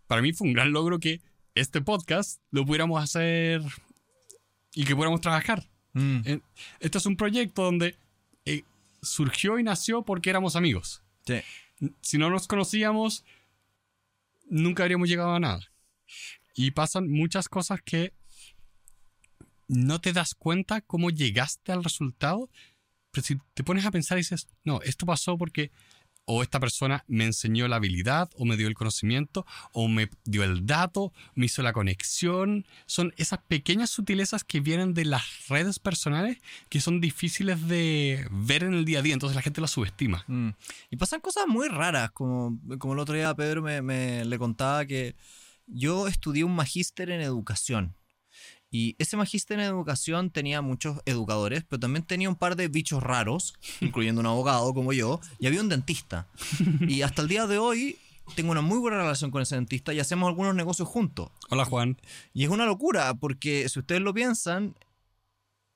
para 0.07 0.23
mí 0.23 0.33
fue 0.33 0.47
un 0.47 0.55
gran 0.55 0.73
logro 0.73 1.01
que 1.01 1.21
este 1.55 1.81
podcast 1.81 2.41
lo 2.51 2.65
pudiéramos 2.65 3.03
hacer 3.03 3.63
y 4.73 4.85
que 4.85 4.95
pudiéramos 4.95 5.21
trabajar. 5.21 5.69
Mm, 5.93 6.21
Eh, 6.25 6.41
Este 6.81 6.99
es 6.99 7.07
un 7.07 7.17
proyecto 7.17 7.63
donde 7.63 7.97
eh, 8.45 8.65
surgió 9.03 9.59
y 9.59 9.63
nació 9.63 10.03
porque 10.03 10.31
éramos 10.31 10.57
amigos. 10.57 11.03
sí. 11.27 11.41
Si 12.01 12.19
no 12.19 12.29
nos 12.29 12.49
conocíamos, 12.49 13.25
nunca 14.51 14.83
habríamos 14.83 15.09
llegado 15.09 15.33
a 15.33 15.39
nada. 15.39 15.61
Y 16.55 16.73
pasan 16.73 17.09
muchas 17.09 17.49
cosas 17.49 17.81
que 17.83 18.13
no 19.69 20.01
te 20.01 20.13
das 20.13 20.35
cuenta 20.35 20.81
cómo 20.81 21.11
llegaste 21.11 21.71
al 21.71 21.85
resultado. 21.85 22.51
Pero 23.13 23.25
si 23.25 23.37
te 23.55 23.63
pones 23.63 23.87
a 23.87 23.93
pensar 23.93 24.19
y 24.19 24.23
dices, 24.23 24.49
no, 24.65 24.81
esto 24.83 25.07
pasó 25.07 25.39
porque 25.39 25.71
o 26.31 26.43
esta 26.43 26.61
persona 26.61 27.05
me 27.09 27.25
enseñó 27.25 27.67
la 27.69 27.77
habilidad, 27.77 28.31
o 28.37 28.45
me 28.45 28.59
dio 28.59 28.69
el 28.69 28.75
conocimiento, 28.75 29.47
o 29.73 29.89
me 29.89 30.11
dio 30.25 30.45
el 30.45 30.67
dato, 30.67 31.13
me 31.35 31.47
hizo 31.47 31.63
la 31.63 31.73
conexión. 31.73 32.67
Son 32.85 33.15
esas 33.17 33.39
pequeñas 33.49 33.89
sutilezas 33.89 34.45
que 34.45 34.61
vienen 34.61 34.93
de 34.93 35.07
las 35.07 35.49
redes 35.49 35.79
personales 35.79 36.37
que 36.69 36.81
son 36.83 37.01
difíciles 37.01 37.67
de 37.67 38.29
ver 38.31 38.63
en 38.63 38.75
el 38.75 38.85
día 38.85 38.99
a 38.99 39.03
día, 39.03 39.15
entonces 39.15 39.37
la 39.37 39.43
gente 39.43 39.63
las 39.63 39.71
subestima. 39.71 40.25
Mm. 40.27 40.51
Y 40.91 40.97
pasan 40.99 41.21
cosas 41.21 41.47
muy 41.49 41.69
raras, 41.69 42.11
como, 42.11 42.59
como 42.79 42.93
el 42.93 42.99
otro 42.99 43.15
día 43.15 43.35
Pedro 43.35 43.63
me, 43.63 43.81
me- 43.81 44.25
le 44.27 44.39
contaba 44.39 44.85
que 44.85 45.17
yo 45.67 46.09
estudié 46.09 46.45
un 46.45 46.55
magíster 46.55 47.09
en 47.11 47.23
educación. 47.23 47.95
Y 48.71 48.97
ese 48.99 49.17
magíster 49.17 49.59
en 49.59 49.65
educación 49.65 50.31
tenía 50.31 50.61
muchos 50.61 51.01
educadores, 51.07 51.65
pero 51.69 51.81
también 51.81 52.05
tenía 52.05 52.29
un 52.29 52.37
par 52.37 52.55
de 52.57 52.69
bichos 52.69 53.03
raros, 53.03 53.55
incluyendo 53.81 54.21
un 54.21 54.27
abogado 54.27 54.75
como 54.75 54.93
yo, 54.93 55.21
y 55.39 55.47
había 55.47 55.61
un 55.61 55.69
dentista. 55.69 56.27
Y 56.87 57.03
hasta 57.03 57.23
el 57.23 57.29
día 57.29 57.47
de 57.47 57.59
hoy 57.59 57.99
tengo 58.35 58.53
una 58.53 58.61
muy 58.61 58.79
buena 58.79 58.99
relación 58.99 59.31
con 59.31 59.41
ese 59.41 59.55
dentista 59.55 59.95
y 59.95 60.01
hacemos 60.01 60.29
algunos 60.29 60.55
negocios 60.55 60.87
juntos. 60.87 61.31
Hola 61.49 61.65
Juan. 61.65 61.97
Y 62.35 62.45
es 62.45 62.51
una 62.51 62.67
locura, 62.67 63.15
porque 63.15 63.69
si 63.69 63.79
ustedes 63.79 64.03
lo 64.03 64.13
piensan, 64.13 64.75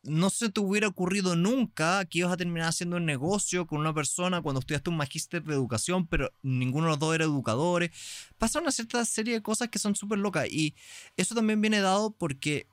no 0.04 0.30
se 0.30 0.50
te 0.50 0.60
hubiera 0.60 0.88
ocurrido 0.88 1.36
nunca 1.36 2.04
que 2.06 2.18
ibas 2.18 2.32
a 2.32 2.36
terminar 2.36 2.68
haciendo 2.68 2.96
un 2.96 3.06
negocio 3.06 3.66
con 3.66 3.78
una 3.78 3.94
persona 3.94 4.42
cuando 4.42 4.60
estudiaste 4.60 4.90
un 4.90 4.96
magíster 4.96 5.42
de 5.44 5.54
educación, 5.54 6.06
pero 6.06 6.32
ninguno 6.42 6.86
de 6.86 6.90
los 6.90 6.98
dos 6.98 7.14
era 7.14 7.24
educadores. 7.24 7.90
Pasa 8.36 8.60
una 8.60 8.72
cierta 8.72 9.04
serie 9.04 9.34
de 9.34 9.42
cosas 9.42 9.68
que 9.68 9.78
son 9.78 9.94
súper 9.94 10.18
locas 10.18 10.50
y 10.50 10.74
eso 11.16 11.34
también 11.34 11.60
viene 11.60 11.80
dado 11.80 12.10
porque 12.10 12.66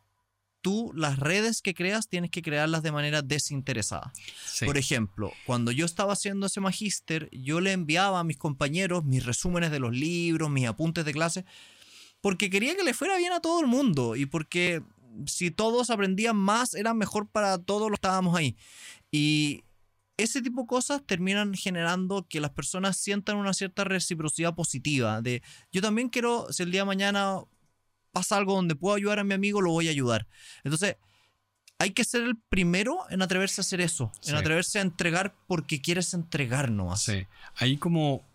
tú 0.62 0.92
las 0.96 1.20
redes 1.20 1.62
que 1.62 1.74
creas 1.74 2.08
tienes 2.08 2.32
que 2.32 2.42
crearlas 2.42 2.84
de 2.84 2.92
manera 2.92 3.22
desinteresada. 3.22 4.12
Sí. 4.46 4.66
Por 4.66 4.78
ejemplo, 4.78 5.32
cuando 5.46 5.72
yo 5.72 5.86
estaba 5.86 6.14
haciendo 6.14 6.48
ese 6.48 6.60
magíster, 6.60 7.30
yo 7.32 7.62
le 7.62 7.72
enviaba 7.72 8.20
a 8.20 8.24
mis 8.24 8.38
compañeros 8.38 9.06
mis 9.06 9.26
resúmenes 9.26 9.72
de 9.72 9.80
los 9.80 9.94
libros, 9.94 10.50
mis 10.50 10.68
apuntes 10.68 11.06
de 11.06 11.14
clase, 11.14 11.46
porque 12.22 12.50
quería 12.50 12.76
que 12.76 12.84
le 12.84 12.94
fuera 12.94 13.18
bien 13.18 13.34
a 13.34 13.40
todo 13.40 13.62
el 13.62 13.68
mundo 13.68 14.16
y 14.16 14.26
porque 14.26 14.82
si 15.26 15.52
todos 15.52 15.90
aprendían 15.90 16.36
más, 16.36 16.74
era 16.74 16.94
mejor 16.94 17.28
para 17.28 17.58
todos 17.58 17.90
los 17.90 18.00
que 18.00 18.08
estábamos 18.08 18.36
ahí. 18.36 18.56
Y 19.12 19.64
ese 20.18 20.42
tipo 20.42 20.62
de 20.62 20.68
cosas 20.68 21.02
terminan 21.06 21.54
generando 21.54 22.28
que 22.28 22.42
las 22.42 22.52
personas 22.52 22.98
sientan 22.98 23.38
una 23.38 23.54
cierta 23.54 23.84
reciprocidad 23.86 24.54
positiva. 24.54 25.22
De 25.22 25.42
yo 25.72 25.82
también 25.82 26.10
quiero, 26.10 26.52
si 26.52 26.64
el 26.64 26.72
día 26.72 26.82
de 26.82 26.88
mañana 26.88 27.40
pasa 28.12 28.38
algo 28.38 28.54
donde 28.56 28.76
puedo 28.76 28.96
ayudar 28.96 29.20
a 29.20 29.24
mi 29.24 29.34
amigo, 29.34 29.62
lo 29.62 29.72
voy 29.72 29.88
a 29.88 29.92
ayudar. 29.92 30.28
Entonces, 30.64 30.98
hay 31.78 31.92
que 31.92 32.04
ser 32.04 32.24
el 32.24 32.38
primero 32.38 33.00
en 33.10 33.22
atreverse 33.22 33.62
a 33.62 33.64
hacer 33.64 33.80
eso, 33.82 34.12
Sí. 34.22 34.32
en 34.32 34.38
atreverse 34.38 34.80
a 34.80 34.82
entregar 34.82 35.36
porque 35.48 35.82
quieres 35.82 36.14
entregar 36.14 36.72
nomás. 36.72 37.04
Sí. 37.04 37.26
Ahí 37.56 37.78
como 37.78 38.28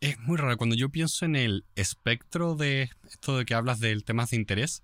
es 0.00 0.18
muy 0.20 0.36
raro. 0.36 0.56
Cuando 0.56 0.76
yo 0.76 0.90
pienso 0.90 1.24
en 1.24 1.34
el 1.34 1.64
espectro 1.74 2.54
de 2.54 2.90
esto 3.10 3.38
de 3.38 3.44
que 3.44 3.54
hablas 3.54 3.80
del 3.80 4.04
tema 4.04 4.26
de 4.26 4.36
interés, 4.36 4.82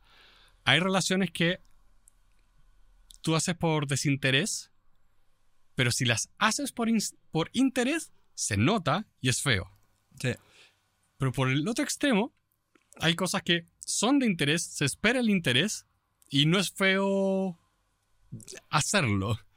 hay 0.64 0.80
relaciones 0.80 1.30
que 1.30 1.60
tú 3.22 3.36
haces 3.36 3.54
por 3.54 3.86
desinterés, 3.86 4.70
pero 5.74 5.92
si 5.92 6.04
las 6.04 6.30
haces 6.38 6.72
por, 6.72 6.88
ins- 6.88 7.14
por 7.30 7.50
interés, 7.52 8.12
se 8.34 8.56
nota 8.56 9.06
y 9.20 9.28
es 9.28 9.42
feo. 9.42 9.70
Sí. 10.20 10.32
Pero 11.18 11.32
por 11.32 11.50
el 11.50 11.66
otro 11.68 11.84
extremo, 11.84 12.34
hay 12.98 13.14
cosas 13.14 13.42
que 13.42 13.66
son 13.92 14.18
de 14.18 14.26
interés, 14.26 14.62
se 14.64 14.84
espera 14.84 15.20
el 15.20 15.30
interés 15.30 15.86
y 16.30 16.46
no 16.46 16.58
es 16.58 16.70
feo 16.72 17.58
hacerlo. 18.70 19.38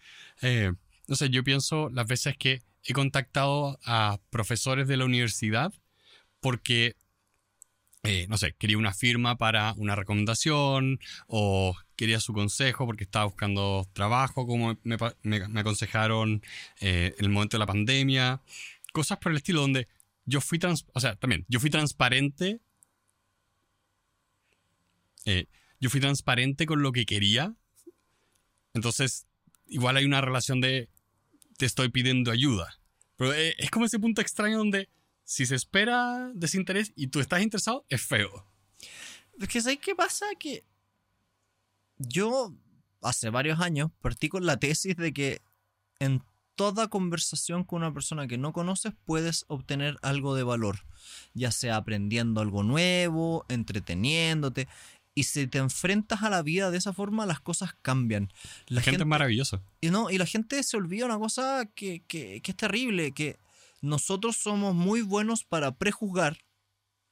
Eh, 0.41 0.73
no 1.07 1.15
sé, 1.15 1.29
yo 1.29 1.41
pienso 1.43 1.89
las 1.91 2.05
veces 2.07 2.35
que 2.37 2.63
he 2.83 2.91
contactado 2.93 3.79
a 3.85 4.19
profesores 4.29 4.89
de 4.89 4.97
la 4.97 5.05
universidad 5.05 5.71
porque, 6.41 6.97
eh, 8.03 8.25
no 8.27 8.37
sé, 8.37 8.53
quería 8.57 8.77
una 8.77 8.93
firma 8.93 9.37
para 9.37 9.73
una 9.77 9.95
recomendación 9.95 10.99
o 11.27 11.75
quería 11.95 12.19
su 12.19 12.33
consejo 12.33 12.85
porque 12.85 13.05
estaba 13.05 13.25
buscando 13.25 13.87
trabajo, 13.93 14.45
como 14.45 14.77
me, 14.83 14.97
me- 15.21 15.47
me 15.47 15.59
aconsejaron 15.61 16.41
eh, 16.81 17.15
en 17.17 17.25
el 17.25 17.31
momento 17.31 17.55
de 17.57 17.59
la 17.59 17.67
pandemia. 17.67 18.41
Cosas 18.91 19.19
por 19.19 19.31
el 19.31 19.37
estilo 19.37 19.61
donde 19.61 19.87
yo 20.25 20.41
fui 20.41 20.59
trans, 20.59 20.85
o 20.93 20.99
sea, 20.99 21.15
también, 21.15 21.45
yo 21.47 21.59
fui 21.61 21.69
transparente. 21.69 22.59
Eh, 25.25 25.47
yo 25.79 25.89
fui 25.89 25.99
transparente 25.99 26.65
con 26.65 26.81
lo 26.81 26.91
que 26.91 27.05
quería. 27.05 27.55
Entonces, 28.73 29.27
igual 29.67 29.97
hay 29.97 30.05
una 30.05 30.21
relación 30.21 30.61
de 30.61 30.89
te 31.57 31.65
estoy 31.65 31.89
pidiendo 31.89 32.31
ayuda. 32.31 32.79
Pero 33.15 33.33
eh, 33.33 33.55
es 33.57 33.69
como 33.69 33.85
ese 33.85 33.99
punto 33.99 34.21
extraño 34.21 34.57
donde 34.57 34.89
si 35.23 35.45
se 35.45 35.55
espera 35.55 36.31
desinterés 36.33 36.91
y 36.95 37.07
tú 37.07 37.19
estás 37.19 37.41
interesado, 37.41 37.85
es 37.89 38.01
feo. 38.01 38.47
Es 39.39 39.47
que 39.47 39.61
¿sabes 39.61 39.79
qué 39.79 39.95
pasa? 39.95 40.25
Que 40.39 40.65
yo 41.97 42.53
hace 43.01 43.29
varios 43.29 43.59
años 43.59 43.91
partí 44.01 44.29
con 44.29 44.45
la 44.45 44.57
tesis 44.57 44.95
de 44.95 45.13
que 45.13 45.41
en 45.99 46.23
toda 46.55 46.87
conversación 46.87 47.63
con 47.63 47.81
una 47.81 47.93
persona 47.93 48.27
que 48.27 48.37
no 48.37 48.53
conoces 48.53 48.93
puedes 49.05 49.45
obtener 49.47 49.97
algo 50.01 50.35
de 50.35 50.43
valor, 50.43 50.85
ya 51.33 51.51
sea 51.51 51.77
aprendiendo 51.77 52.41
algo 52.41 52.63
nuevo, 52.63 53.45
entreteniéndote. 53.49 54.67
Y 55.15 55.23
si 55.25 55.45
te 55.47 55.59
enfrentas 55.59 56.23
a 56.23 56.29
la 56.29 56.41
vida 56.41 56.71
de 56.71 56.77
esa 56.79 56.91
forma, 56.93 57.25
las 57.25 57.39
cosas 57.39 57.75
cambian. 57.81 58.31
La, 58.67 58.81
gente, 58.81 59.01
es 59.03 59.07
maravillosa. 59.07 59.61
Y, 59.79 59.89
no, 59.91 60.09
y 60.09 60.17
la 60.17 60.25
gente 60.25 60.61
se 60.63 60.75
olvida 60.77 61.05
una 61.05 61.19
cosa 61.19 61.69
que, 61.75 62.01
que- 62.07 62.41
que 62.41 62.51
es 62.51 62.57
terrible, 62.57 63.11
que 63.11 63.37
nosotros 63.81 64.37
somos 64.37 64.73
muy 64.73 65.01
buenos 65.01 65.43
para 65.43 65.71
prejuzgar, 65.75 66.37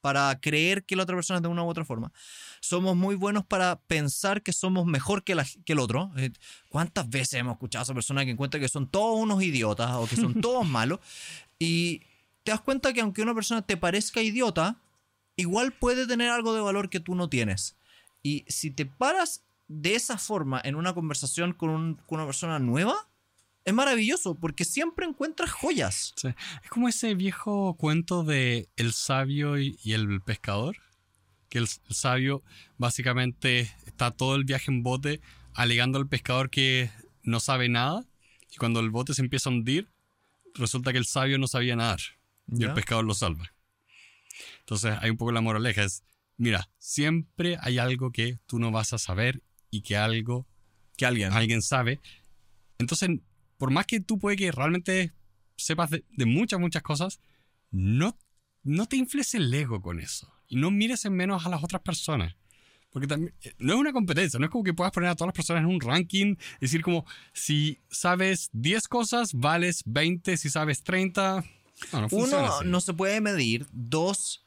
para 0.02 0.40
creer 0.40 0.84
que 0.84 0.96
la 0.96 1.04
otra 1.04 1.16
persona 1.16 1.38
es 1.38 1.44
de 1.44 1.48
una 1.50 1.64
u 1.64 1.68
otra 1.68 1.86
forma. 1.86 2.12
Somos 2.60 2.96
muy 2.96 3.14
buenos 3.14 3.46
para 3.46 3.80
pensar 3.82 4.42
que 4.42 4.52
somos 4.52 4.88
mejor 4.88 5.24
que, 5.24 5.36
la- 5.36 5.46
que 5.64 5.74
el 5.74 5.80
otro. 5.80 6.12
Eh, 6.18 6.32
¿Cuántas 6.70 7.08
veces 7.08 7.36
hemos 7.36 7.54
escuchado 7.54 7.82
a 7.82 7.84
esa 7.84 7.94
persona 7.94 8.26
que 8.26 8.32
encuentra 8.32 8.60
que 8.60 8.68
son 8.68 8.88
todos 8.90 9.20
unos 9.20 9.44
idiotas 9.44 9.92
o 9.92 10.08
que 10.08 10.16
son 10.16 10.34
todos 10.42 10.68
malos? 10.68 11.00
Y 11.60 12.00
te 12.44 12.50
das 12.52 12.62
cuenta 12.62 12.94
que 12.94 13.02
aunque 13.02 13.22
una 13.22 13.36
persona 13.36 13.62
te 13.62 13.78
parezca 13.78 14.24
idiota, 14.24 14.78
igual 15.36 15.72
puede 15.72 16.08
tener 16.08 16.32
algo 16.32 16.56
de 16.56 16.62
valor 16.62 16.90
que 16.90 17.00
tú 17.00 17.14
no 17.14 17.30
tienes. 17.30 17.76
Y 18.24 18.46
si 18.48 18.72
te 18.72 18.86
paras 18.86 19.44
de 19.68 19.96
esa 19.96 20.18
forma 20.18 20.62
en 20.64 20.76
una 20.76 20.94
conversación 20.94 21.54
con, 21.54 21.70
un- 21.70 21.96
con 21.96 22.20
una 22.20 22.26
persona 22.26 22.60
nueva, 22.60 22.96
es 23.64 23.74
maravilloso 23.74 24.36
porque 24.36 24.66
siempre 24.66 25.06
encuentras 25.06 25.52
joyas. 25.52 26.14
Sí. 26.16 26.30
Es 26.64 26.70
como 26.70 26.88
ese 26.88 27.14
viejo 27.16 27.76
cuento 27.76 28.24
de 28.24 28.70
el 28.76 28.92
sabio 28.94 29.60
y, 29.60 29.80
y 29.84 29.94
el 29.94 30.22
pescador. 30.22 30.78
Que 31.50 31.58
el, 31.60 31.68
el 31.90 31.96
sabio 31.96 32.44
básicamente 32.78 33.72
está 33.86 34.12
todo 34.12 34.36
el 34.36 34.46
viaje 34.46 34.72
en 34.72 34.84
bote 34.84 35.22
alegando 35.54 36.00
al 36.00 36.08
pescador 36.08 36.50
que 36.50 36.90
no 37.24 37.40
sabe 37.40 37.70
nada. 37.70 38.06
Y 38.52 38.56
cuando 38.58 38.80
el 38.80 38.90
bote 38.90 39.14
se 39.14 39.22
empieza 39.22 39.50
a 39.50 39.54
hundir, 39.54 39.90
resulta 40.56 40.92
que 40.92 40.98
el 40.98 41.06
sabio 41.06 41.38
no 41.38 41.48
sabía 41.48 41.76
nadar. 41.76 42.00
Y 42.52 42.64
el 42.64 42.74
pescador 42.74 43.06
lo 43.06 43.14
salva. 43.14 43.52
Entonces 44.60 44.98
hay 45.02 45.10
un 45.10 45.18
poco 45.18 45.32
la 45.32 45.42
moraleja. 45.42 45.84
Es, 45.84 46.04
mira, 46.42 46.70
siempre 46.78 47.58
hay 47.62 47.78
algo 47.78 48.12
que 48.12 48.40
tú 48.46 48.60
no 48.60 48.72
vas 48.72 48.94
a 48.94 48.98
saber 48.98 49.42
y 49.70 49.82
que 49.82 49.98
algo 49.98 50.48
Que 50.98 51.06
alguien. 51.06 51.32
alguien 51.34 51.62
sabe. 51.62 52.00
Entonces, 52.78 53.10
por 53.58 53.72
más 53.72 53.86
que 53.86 54.00
tú 54.00 54.20
puede 54.20 54.36
que 54.38 54.52
realmente 54.52 55.14
sepas 55.56 55.90
de, 55.92 56.04
de 56.10 56.26
muchas, 56.26 56.60
muchas 56.60 56.82
cosas, 56.84 57.20
no, 57.70 58.18
no 58.64 58.86
te 58.88 58.98
infles 58.98 59.34
el 59.36 59.54
ego 59.54 59.82
con 59.82 60.00
eso. 60.00 60.32
Y 60.48 60.56
no 60.58 60.72
mires 60.72 61.06
en 61.06 61.14
menos 61.14 61.46
a 61.46 61.50
las 61.50 61.64
otras 61.64 61.82
personas. 61.82 62.36
Porque 62.90 63.08
también 63.08 63.34
eh, 63.44 63.54
no 63.58 63.74
es 63.74 63.80
una 63.80 63.94
competencia, 63.94 64.38
no 64.38 64.46
es 64.46 64.52
como 64.52 64.66
que 64.66 64.74
puedas 64.74 64.92
poner 64.92 65.10
a 65.10 65.16
todas 65.16 65.30
las 65.30 65.36
personas 65.36 65.62
en 65.64 65.70
un 65.70 65.80
ranking, 65.80 66.36
decir 66.60 66.82
como 66.82 67.06
si 67.34 67.80
sabes 67.90 68.50
10 68.52 68.88
cosas, 68.90 69.34
vales 69.34 69.84
20, 69.86 70.36
si 70.36 70.50
sabes 70.50 70.84
30. 70.84 71.46
No, 71.94 72.02
no 72.02 72.08
Uno, 72.12 72.38
así. 72.46 72.68
no 72.68 72.82
se 72.82 72.94
puede 72.94 73.22
medir. 73.22 73.66
Dos, 73.72 74.41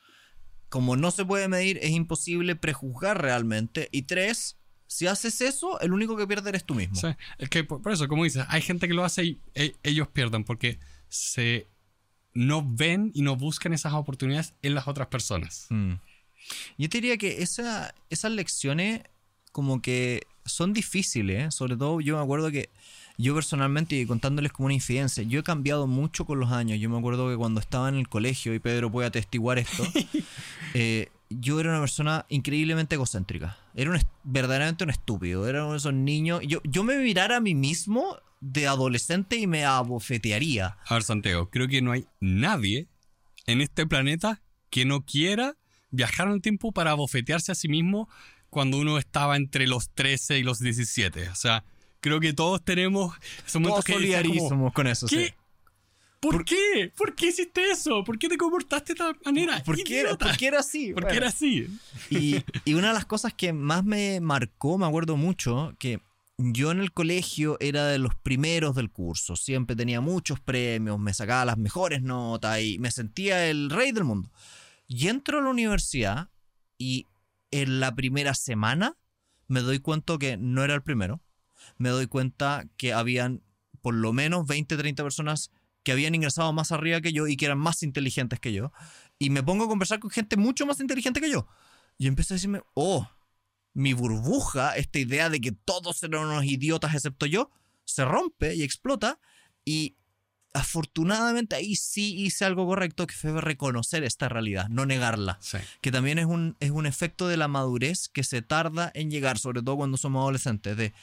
como 0.74 0.96
no 0.96 1.12
se 1.12 1.24
puede 1.24 1.46
medir, 1.46 1.78
es 1.82 1.90
imposible 1.90 2.56
prejuzgar 2.56 3.22
realmente. 3.22 3.88
Y 3.92 4.02
tres, 4.02 4.56
si 4.88 5.06
haces 5.06 5.40
eso, 5.40 5.78
el 5.78 5.92
único 5.92 6.16
que 6.16 6.26
pierde 6.26 6.48
eres 6.48 6.64
tú 6.64 6.74
mismo. 6.74 6.96
Sí, 6.96 7.06
es 7.38 7.48
que 7.48 7.62
por, 7.62 7.80
por 7.80 7.92
eso, 7.92 8.08
como 8.08 8.24
dices, 8.24 8.44
hay 8.48 8.60
gente 8.60 8.88
que 8.88 8.94
lo 8.94 9.04
hace 9.04 9.24
y 9.24 9.40
e- 9.54 9.76
ellos 9.84 10.08
pierden 10.08 10.42
porque 10.42 10.80
se 11.08 11.68
no 12.32 12.68
ven 12.68 13.12
y 13.14 13.22
no 13.22 13.36
buscan 13.36 13.72
esas 13.72 13.92
oportunidades 13.92 14.54
en 14.62 14.74
las 14.74 14.88
otras 14.88 15.06
personas. 15.06 15.68
Mm. 15.70 15.92
Yo 16.76 16.88
te 16.88 16.98
diría 17.00 17.18
que 17.18 17.40
esa, 17.40 17.94
esas 18.10 18.32
lecciones 18.32 19.02
como 19.52 19.80
que 19.80 20.26
son 20.44 20.72
difíciles, 20.72 21.44
¿eh? 21.44 21.50
sobre 21.52 21.76
todo 21.76 22.00
yo 22.00 22.16
me 22.16 22.22
acuerdo 22.24 22.50
que 22.50 22.70
yo 23.16 23.34
personalmente, 23.34 23.96
y 23.96 24.06
contándoles 24.06 24.52
como 24.52 24.66
una 24.66 24.74
infidencia, 24.74 25.22
yo 25.22 25.40
he 25.40 25.42
cambiado 25.42 25.86
mucho 25.86 26.24
con 26.24 26.40
los 26.40 26.50
años. 26.52 26.80
Yo 26.80 26.90
me 26.90 26.98
acuerdo 26.98 27.30
que 27.30 27.36
cuando 27.36 27.60
estaba 27.60 27.88
en 27.88 27.94
el 27.94 28.08
colegio, 28.08 28.54
y 28.54 28.58
Pedro 28.58 28.90
puede 28.90 29.08
atestiguar 29.08 29.58
esto, 29.58 29.84
eh, 30.74 31.10
yo 31.30 31.60
era 31.60 31.70
una 31.70 31.80
persona 31.80 32.26
increíblemente 32.28 32.96
egocéntrica. 32.96 33.56
Era 33.74 33.90
un 33.90 34.00
verdaderamente 34.24 34.84
un 34.84 34.90
estúpido. 34.90 35.48
Era 35.48 35.62
uno 35.62 35.72
de 35.72 35.78
esos 35.78 35.94
niños. 35.94 36.40
Yo, 36.46 36.60
yo 36.64 36.84
me 36.84 36.96
mirara 36.98 37.36
a 37.36 37.40
mí 37.40 37.54
mismo 37.54 38.18
de 38.40 38.66
adolescente 38.66 39.36
y 39.36 39.46
me 39.46 39.64
abofetearía. 39.64 40.76
A 40.86 40.94
ver, 40.94 41.02
Santiago, 41.02 41.50
creo 41.50 41.68
que 41.68 41.82
no 41.82 41.92
hay 41.92 42.06
nadie 42.20 42.88
en 43.46 43.60
este 43.60 43.86
planeta 43.86 44.42
que 44.70 44.84
no 44.84 45.04
quiera 45.04 45.56
viajar 45.90 46.26
en 46.26 46.34
el 46.34 46.42
tiempo 46.42 46.72
para 46.72 46.94
bofetearse 46.94 47.52
a 47.52 47.54
sí 47.54 47.68
mismo 47.68 48.08
cuando 48.50 48.78
uno 48.78 48.98
estaba 48.98 49.36
entre 49.36 49.66
los 49.66 49.90
13 49.90 50.38
y 50.38 50.42
los 50.42 50.58
17. 50.58 51.28
O 51.28 51.34
sea, 51.34 51.64
creo 52.04 52.20
que 52.20 52.34
todos 52.34 52.62
tenemos 52.62 53.16
esos 53.46 53.62
momentos 53.62 53.86
Todos 53.86 54.00
decías 54.02 54.48
como, 54.50 54.70
con 54.74 54.86
eso. 54.86 55.08
sí. 55.08 55.16
¿Qué? 55.16 55.34
¿Por, 56.20 56.44
qué? 56.44 56.92
¿Por 56.96 57.14
qué 57.14 57.28
hiciste 57.28 57.70
eso? 57.70 58.04
¿Por 58.04 58.18
qué 58.18 58.28
te 58.28 58.36
comportaste 58.36 58.92
de 58.94 59.04
esta 59.10 59.18
manera? 59.24 59.62
¿Por 59.62 59.82
qué, 59.82 60.00
era, 60.00 60.16
por 60.16 60.36
qué 60.36 60.46
era 60.46 60.60
así? 60.60 60.92
¿Por 60.92 61.02
qué 61.04 61.06
Bueno. 61.06 61.16
era 61.18 61.28
así? 61.28 61.66
Y, 62.10 62.36
y 62.66 62.74
una 62.74 62.88
de 62.88 62.94
las 62.94 63.06
cosas 63.06 63.32
que 63.32 63.54
más 63.54 63.84
me 63.84 64.20
marcó, 64.20 64.76
me 64.76 64.86
acuerdo 64.86 65.16
mucho, 65.16 65.74
que 65.78 66.00
yo 66.36 66.70
en 66.70 66.80
el 66.80 66.92
colegio 66.92 67.56
era 67.60 67.86
de 67.86 67.98
los 67.98 68.14
primeros 68.14 68.74
del 68.74 68.90
curso. 68.90 69.34
Siempre 69.36 69.76
tenía 69.76 70.00
muchos 70.02 70.40
premios, 70.40 70.98
me 70.98 71.14
sacaba 71.14 71.44
las 71.46 71.56
mejores 71.58 72.02
notas 72.02 72.60
y 72.60 72.78
me 72.78 72.90
sentía 72.90 73.48
el 73.48 73.70
rey 73.70 73.92
del 73.92 74.04
mundo. 74.04 74.30
Y 74.86 75.08
entro 75.08 75.38
a 75.38 75.42
la 75.42 75.50
universidad 75.50 76.28
y 76.78 77.06
en 77.50 77.80
la 77.80 77.94
primera 77.94 78.34
semana 78.34 78.96
me 79.48 79.60
doy 79.60 79.78
cuenta 79.78 80.18
que 80.18 80.36
no 80.36 80.64
era 80.64 80.74
el 80.74 80.82
primero. 80.82 81.20
Me 81.76 81.88
doy 81.88 82.06
cuenta 82.06 82.64
que 82.76 82.92
habían 82.92 83.42
por 83.82 83.94
lo 83.94 84.12
menos 84.12 84.46
20, 84.46 84.76
30 84.76 85.02
personas 85.02 85.50
que 85.82 85.92
habían 85.92 86.14
ingresado 86.14 86.52
más 86.52 86.72
arriba 86.72 87.00
que 87.00 87.12
yo 87.12 87.28
y 87.28 87.36
que 87.36 87.44
eran 87.44 87.58
más 87.58 87.82
inteligentes 87.82 88.40
que 88.40 88.52
yo. 88.52 88.72
Y 89.18 89.30
me 89.30 89.42
pongo 89.42 89.64
a 89.64 89.68
conversar 89.68 90.00
con 90.00 90.10
gente 90.10 90.36
mucho 90.36 90.66
más 90.66 90.80
inteligente 90.80 91.20
que 91.20 91.30
yo. 91.30 91.46
Y 91.98 92.06
empiezo 92.06 92.34
a 92.34 92.36
decirme, 92.36 92.62
oh, 92.72 93.08
mi 93.74 93.92
burbuja, 93.92 94.76
esta 94.76 94.98
idea 94.98 95.28
de 95.28 95.40
que 95.40 95.52
todos 95.52 96.02
eran 96.02 96.24
unos 96.24 96.44
idiotas 96.44 96.94
excepto 96.94 97.26
yo, 97.26 97.50
se 97.84 98.04
rompe 98.04 98.54
y 98.54 98.62
explota. 98.62 99.20
Y 99.64 99.98
afortunadamente 100.54 101.56
ahí 101.56 101.74
sí 101.76 102.14
hice 102.16 102.44
algo 102.44 102.66
correcto, 102.66 103.06
que 103.06 103.14
fue 103.14 103.38
reconocer 103.40 104.04
esta 104.04 104.28
realidad, 104.28 104.68
no 104.70 104.86
negarla. 104.86 105.38
Sí. 105.42 105.58
Que 105.82 105.92
también 105.92 106.18
es 106.18 106.26
un, 106.26 106.56
es 106.60 106.70
un 106.70 106.86
efecto 106.86 107.28
de 107.28 107.36
la 107.36 107.48
madurez 107.48 108.08
que 108.08 108.24
se 108.24 108.40
tarda 108.40 108.90
en 108.94 109.10
llegar, 109.10 109.38
sobre 109.38 109.62
todo 109.62 109.76
cuando 109.76 109.98
somos 109.98 110.22
adolescentes. 110.22 110.76
De 110.76 110.94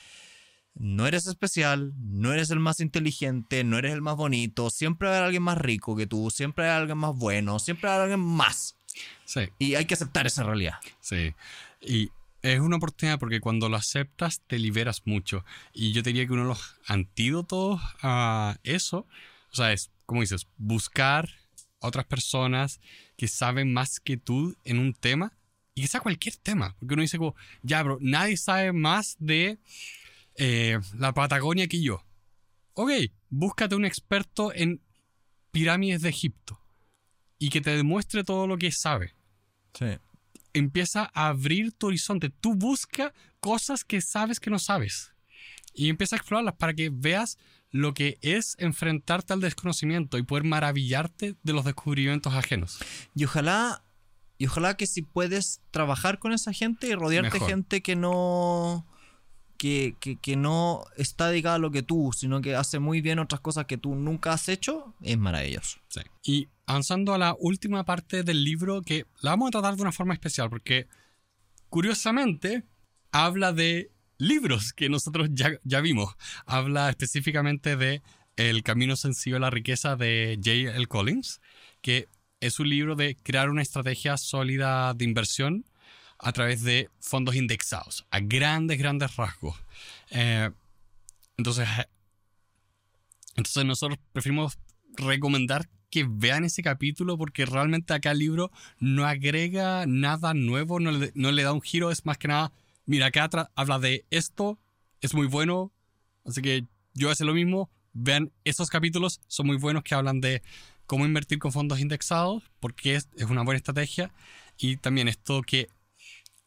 no 0.76 1.08
eres 1.08 1.28
especial, 1.28 1.94
no 1.98 2.34
eres 2.34 2.50
el 2.50 2.60
más 2.60 2.80
inteligente, 2.80 3.64
no 3.64 3.78
eres 3.78 3.94
el 3.94 4.02
más 4.02 4.16
bonito, 4.16 4.70
siempre 4.70 5.10
haber 5.10 5.24
alguien 5.24 5.44
más 5.44 5.58
rico 5.58 5.96
que 5.96 6.08
tú, 6.08 6.30
siempre 6.32 6.66
hay 6.66 6.78
alguien 6.78 6.98
más 6.98 7.16
bueno, 7.16 7.60
siempre 7.60 7.90
hay 7.90 8.00
alguien 8.00 8.20
más. 8.20 8.76
Sí. 9.26 9.42
Y 9.60 9.76
hay 9.76 9.86
que 9.86 9.94
aceptar 9.94 10.28
esa 10.28 10.44
realidad. 10.44 10.76
Sí. 11.00 11.34
Y 11.82 12.12
es 12.42 12.60
una 12.60 12.78
oportunidad 12.78 13.20
porque 13.20 13.40
cuando 13.40 13.70
lo 13.70 13.78
aceptas 13.78 14.42
te 14.48 14.60
liberas 14.60 15.04
mucho. 15.06 15.46
Y 15.74 15.92
yo 15.94 16.02
diría 16.02 16.26
que 16.26 16.34
uno 16.34 16.44
de 16.44 16.50
los 16.50 16.76
antídotos 16.88 17.80
a 18.02 18.58
eso, 18.64 19.08
o 19.52 19.56
sea, 19.56 19.74
es, 19.74 19.92
como 20.06 20.22
dices, 20.22 20.48
buscar 20.58 21.30
otras 21.80 22.06
personas 22.06 22.80
que 23.18 23.28
saben 23.28 23.74
más 23.74 24.00
que 24.00 24.18
tú 24.18 24.56
en 24.64 24.80
un 24.80 24.94
tema 24.94 25.34
y 25.76 25.88
sea 25.88 26.00
cualquier 26.00 26.36
tema. 26.38 26.76
Porque 26.80 26.94
uno 26.94 27.02
dice 27.02 27.18
como, 27.18 27.36
ya, 27.62 27.82
bro, 27.84 27.98
nadie 28.02 28.38
sabe 28.38 28.74
más 28.74 29.16
de 29.20 29.60
eh, 30.44 30.80
la 30.98 31.14
Patagonia 31.14 31.68
que 31.68 31.82
yo. 31.84 32.04
Ok, 32.74 32.90
búscate 33.30 33.76
un 33.76 33.86
experto 33.86 34.52
en 34.56 34.82
pirámides 35.52 36.02
de 36.02 36.10
Egipto 36.10 36.60
y 37.38 37.50
que 37.50 37.62
te 37.62 37.76
demuestre 37.76 38.24
todo 38.24 38.48
lo 38.48 38.58
que 38.58 38.72
sabe 38.72 39.14
Sí. 39.78 39.86
empieza 40.54 41.12
a 41.14 41.28
abrir 41.28 41.74
tu 41.74 41.88
horizonte. 41.88 42.30
Tú 42.30 42.56
busca 42.56 43.14
cosas 43.40 43.84
que 43.84 44.02
sabes 44.02 44.40
que 44.40 44.50
no 44.50 44.58
sabes. 44.60 45.14
Y 45.74 45.90
empieza 45.90 46.16
a 46.16 46.20
explorarlas 46.20 46.56
para 46.56 46.74
que 46.74 46.90
veas 46.92 47.38
lo 47.70 47.94
que 47.94 48.18
es 48.22 48.56
enfrentarte 48.58 49.34
al 49.34 49.42
desconocimiento 49.42 50.18
y 50.18 50.24
poder 50.24 50.44
maravillarte 50.44 51.36
de 51.44 51.54
los 51.54 51.64
descubrimientos 51.66 52.34
ajenos. 52.34 52.80
Y 53.16 53.26
ojalá, 53.26 53.84
y 54.38 54.48
ojalá 54.48 54.76
que 54.76 54.88
si 54.88 55.04
puedes 55.04 55.62
trabajar 55.72 56.18
con 56.20 56.34
esa 56.34 56.52
gente 56.52 56.88
y 56.88 56.96
rodearte 56.96 57.34
Mejor. 57.36 57.50
gente 57.50 57.82
que 57.82 57.96
no. 57.96 58.86
Que, 59.62 59.96
que, 60.20 60.36
no 60.36 60.86
está 60.98 61.30
dedicada 61.30 61.58
a 61.58 61.60
lo 61.60 61.70
que 61.70 61.84
tú, 61.84 62.10
sino 62.18 62.42
que 62.42 62.56
hace 62.56 62.80
muy 62.80 63.00
bien 63.00 63.20
otras 63.20 63.42
cosas 63.42 63.66
que 63.66 63.78
tú 63.78 63.94
nunca 63.94 64.34
has 64.34 64.50
hecho, 64.50 64.96
es 65.02 65.20
maravilloso. 65.20 65.78
Sí. 65.88 66.02
Y 66.24 66.48
avanzando 66.66 67.14
a 67.14 67.20
la 67.20 67.36
última 67.40 67.86
parte 67.86 68.24
del 68.24 68.44
libro, 68.44 68.82
que 68.82 69.06
la 69.22 69.30
vamos 69.32 69.50
a 69.50 69.52
tratar 69.52 69.76
de 69.76 69.84
una 69.84 69.92
forma 69.92 70.16
especial, 70.16 70.50
porque 70.50 70.88
curiosamente 71.70 72.64
habla 73.12 73.54
de 73.54 73.92
libros 74.18 74.74
que 74.74 74.90
nosotros 74.90 75.30
ya, 75.32 75.52
ya 75.64 75.80
vimos. 75.80 76.16
Habla 76.48 76.90
específicamente 76.90 77.76
de 77.76 78.02
El 78.38 78.64
Camino 78.64 78.96
Sencillo 78.96 79.38
a 79.38 79.42
la 79.42 79.52
Riqueza 79.52 79.96
de 79.96 80.40
J. 80.44 80.76
L. 80.76 80.88
Collins, 80.88 81.40
que 81.82 82.10
es 82.40 82.60
un 82.60 82.68
libro 82.68 82.96
de 82.96 83.16
crear 83.16 83.52
una 83.52 83.62
estrategia 83.62 84.18
sólida 84.18 84.96
de 84.96 85.06
inversión 85.06 85.66
a 86.22 86.32
través 86.32 86.62
de 86.62 86.90
fondos 87.00 87.36
indexados, 87.36 88.06
a 88.12 88.20
grandes, 88.20 88.78
grandes 88.78 89.16
rasgos. 89.16 89.56
Eh, 90.12 90.52
entonces, 91.38 91.68
eh, 91.68 91.88
entonces 93.36 93.66
nosotros 93.66 94.00
preferimos 94.14 94.60
recomendar 94.96 95.68
que 95.90 96.06
vean 96.08 96.46
ese 96.46 96.62
capítulo 96.62 97.18
porque 97.18 97.46
realmente 97.46 97.94
acá 97.94 98.12
el 98.12 98.20
libro 98.20 98.52
no 98.80 99.06
agrega 99.06 99.86
nada 99.88 100.34
nuevo, 100.34 100.80
no 100.80 100.92
le, 100.92 101.12
no 101.16 101.32
le 101.32 101.44
da 101.44 101.54
un 101.54 101.62
giro, 101.62 101.90
es 101.92 102.06
más 102.06 102.20
que 102.20 102.28
nada, 102.28 102.52
mira, 102.86 103.08
acá 103.08 103.30
habla 103.56 103.80
de 103.80 104.06
esto, 104.12 104.60
es 105.02 105.14
muy 105.14 105.28
bueno, 105.28 105.74
así 106.24 106.42
que 106.42 106.66
yo 106.94 107.10
hace 107.10 107.26
lo 107.26 107.34
mismo, 107.34 107.70
vean 107.94 108.32
esos 108.44 108.70
capítulos, 108.70 109.22
son 109.28 109.48
muy 109.48 109.58
buenos 109.58 109.84
que 109.84 109.96
hablan 109.96 110.22
de 110.22 110.44
cómo 110.86 111.06
invertir 111.06 111.40
con 111.40 111.52
fondos 111.52 111.80
indexados, 111.80 112.44
porque 112.60 112.96
es, 112.96 113.10
es 113.18 113.26
una 113.26 113.42
buena 113.42 113.58
estrategia, 113.58 114.14
y 114.58 114.78
también 114.78 115.08
esto 115.08 115.42
que 115.42 115.68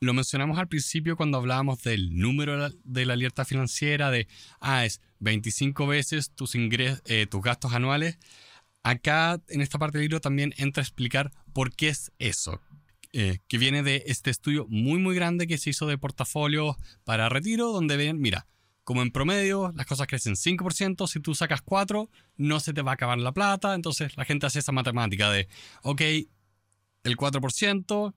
lo 0.05 0.15
mencionamos 0.15 0.59
al 0.59 0.69
principio 0.69 1.17
cuando 1.17 1.39
hablábamos 1.39 1.83
del 1.83 2.17
número 2.17 2.71
de 2.85 3.07
la, 3.07 3.15
alerta 3.15 3.45
financiera, 3.45 4.11
de, 4.11 4.29
ah, 4.61 4.85
es 4.85 5.01
25 5.21 5.87
veces 5.87 6.31
tus, 6.35 6.55
ingres, 6.55 7.03
eh, 7.07 7.27
tus 7.27 7.43
gastos 7.43 7.73
anuales. 7.73 8.19
Acá, 8.83 9.41
en 9.49 9.61
esta 9.61 9.79
parte 9.79 9.99
del 9.99 10.05
libro, 10.09 10.21
también 10.21 10.55
entra 10.59 10.83
a 10.83 10.85
explicar 10.85 11.33
por 11.53 11.75
qué 11.75 11.89
es 11.89 12.13
eso. 12.19 12.61
eh, 13.17 13.39
que 13.47 13.59
viene 13.59 13.85
de 13.85 14.03
este 14.07 14.31
estudio 14.31 14.67
muy, 14.69 14.99
muy 14.99 15.15
grande 15.15 15.47
que 15.47 15.57
se 15.57 15.71
hizo 15.71 15.87
de 15.87 15.97
portafolio 15.97 16.77
para 17.05 17.29
retiro, 17.29 17.71
donde 17.71 17.97
ven, 17.97 18.21
mira, 18.21 18.49
como 18.85 19.03
en 19.03 19.11
promedio 19.11 19.73
las 19.75 19.87
cosas 19.87 20.07
crecen 20.07 20.35
5%, 20.35 21.07
si 21.07 21.21
tú 21.21 21.35
sacas 21.35 21.63
4, 21.63 22.11
no 22.37 22.61
se 22.61 22.73
te 22.73 22.83
va 22.83 22.93
a 22.93 22.95
acabar 22.95 23.19
la 23.19 23.33
plata. 23.33 23.75
Entonces 23.75 24.17
la 24.17 24.25
gente 24.25 24.47
hace 24.47 24.59
esa 24.59 24.73
matemática 24.73 25.31
de, 25.31 25.49
ok, 25.83 26.01
el 27.05 27.17
4%, 27.17 28.15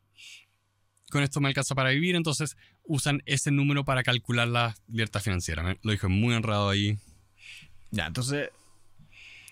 con 1.10 1.24
esto 1.24 1.40
me 1.40 1.48
alcanza 1.48 1.76
para 1.76 1.90
vivir, 1.92 2.16
entonces 2.16 2.58
usan 2.84 3.22
ese 3.26 3.52
número 3.52 3.86
para 3.86 4.04
calcular 4.04 4.48
la 4.48 4.76
libertad 4.88 5.22
financiera. 5.22 5.78
Lo 5.82 5.92
dije 5.92 6.08
muy 6.08 6.34
honrado 6.36 6.70
ahí. 6.70 6.98
Ya, 7.92 8.08
entonces. 8.08 8.50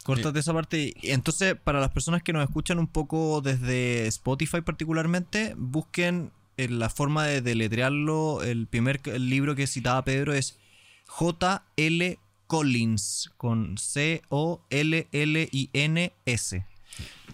Córtate 0.04 0.40
esa 0.40 0.54
parte. 0.54 0.94
Y 1.02 1.12
Entonces, 1.12 1.56
para 1.56 1.80
las 1.80 1.92
personas 1.92 2.22
que 2.22 2.32
nos 2.32 2.44
escuchan 2.44 2.78
un 2.78 2.88
poco 2.88 3.42
desde 3.42 4.06
Spotify 4.08 4.62
particularmente, 4.62 5.56
busquen 5.58 6.32
eh, 6.58 6.70
la 6.70 6.90
forma 6.90 7.26
de 7.26 7.42
deletrearlo. 7.42 8.44
El 8.44 8.68
primer 8.68 9.02
libro 9.20 9.56
que 9.56 9.66
citaba 9.66 10.04
Pedro 10.04 10.34
es 10.34 10.60
J.L. 11.08 12.20
Collins, 12.48 13.32
con 13.38 13.78
C-O-L-L-I-N-S. 13.80 14.26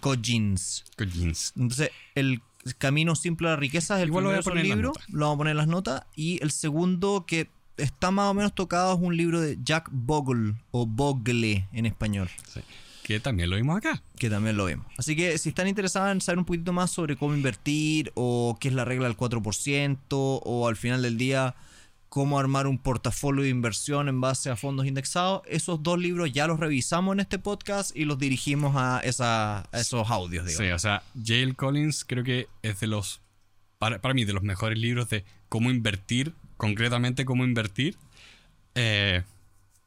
Collins. 0.00 0.84
Con 0.96 1.10
jeans. 1.10 1.52
Entonces, 1.56 1.90
el 2.14 2.40
camino 2.78 3.14
simple 3.14 3.48
a 3.48 3.52
la 3.52 3.56
riqueza 3.56 3.96
es 3.96 4.02
el 4.02 4.08
Igual 4.08 4.24
primero 4.42 4.62
libro, 4.62 4.92
lo 5.08 5.26
vamos 5.26 5.34
a 5.34 5.38
poner 5.38 5.50
en 5.52 5.56
las 5.56 5.68
notas. 5.68 6.04
Y 6.14 6.42
el 6.42 6.50
segundo 6.50 7.24
que 7.26 7.50
está 7.76 8.10
más 8.10 8.30
o 8.30 8.34
menos 8.34 8.54
tocado 8.54 8.94
es 8.94 9.00
un 9.00 9.16
libro 9.16 9.40
de 9.40 9.58
Jack 9.62 9.88
Bogle, 9.90 10.54
o 10.70 10.86
Bogle 10.86 11.68
en 11.72 11.86
español, 11.86 12.28
Sí. 12.52 12.60
Que 13.02 13.18
también 13.18 13.50
lo 13.50 13.56
vimos 13.56 13.76
acá. 13.76 14.00
que 14.16 14.30
también 14.30 14.56
lo 14.56 14.64
vemos. 14.66 14.86
Así 14.96 15.16
que 15.16 15.36
si 15.36 15.48
están 15.48 15.66
interesados 15.66 16.12
en 16.12 16.20
saber 16.20 16.38
un 16.38 16.44
poquito 16.44 16.72
más 16.72 16.88
sobre 16.92 17.16
cómo 17.16 17.34
invertir, 17.34 18.12
o 18.14 18.56
qué 18.60 18.68
es 18.68 18.74
la 18.74 18.84
regla 18.84 19.08
del 19.08 19.16
4%, 19.16 20.06
o 20.10 20.68
al 20.68 20.76
final 20.76 21.02
del 21.02 21.18
día 21.18 21.56
cómo 22.14 22.38
armar 22.38 22.66
un 22.66 22.76
portafolio 22.76 23.42
de 23.42 23.48
inversión 23.48 24.06
en 24.06 24.20
base 24.20 24.50
a 24.50 24.56
fondos 24.56 24.84
indexados, 24.86 25.40
esos 25.46 25.82
dos 25.82 25.98
libros 25.98 26.30
ya 26.30 26.46
los 26.46 26.60
revisamos 26.60 27.14
en 27.14 27.20
este 27.20 27.38
podcast 27.38 27.96
y 27.96 28.04
los 28.04 28.18
dirigimos 28.18 28.74
a, 28.76 29.00
esa, 29.00 29.60
a 29.60 29.80
esos 29.80 30.10
audios, 30.10 30.44
digamos. 30.44 30.66
Sí, 30.66 30.72
o 30.72 30.78
sea, 30.78 31.02
J.L. 31.14 31.54
Collins 31.54 32.04
creo 32.04 32.22
que 32.22 32.48
es 32.60 32.80
de 32.80 32.86
los, 32.86 33.22
para, 33.78 33.98
para 34.02 34.12
mí, 34.12 34.26
de 34.26 34.34
los 34.34 34.42
mejores 34.42 34.78
libros 34.78 35.08
de 35.08 35.24
cómo 35.48 35.70
invertir, 35.70 36.34
concretamente 36.58 37.24
cómo 37.24 37.44
invertir, 37.44 37.96
eh, 38.74 39.22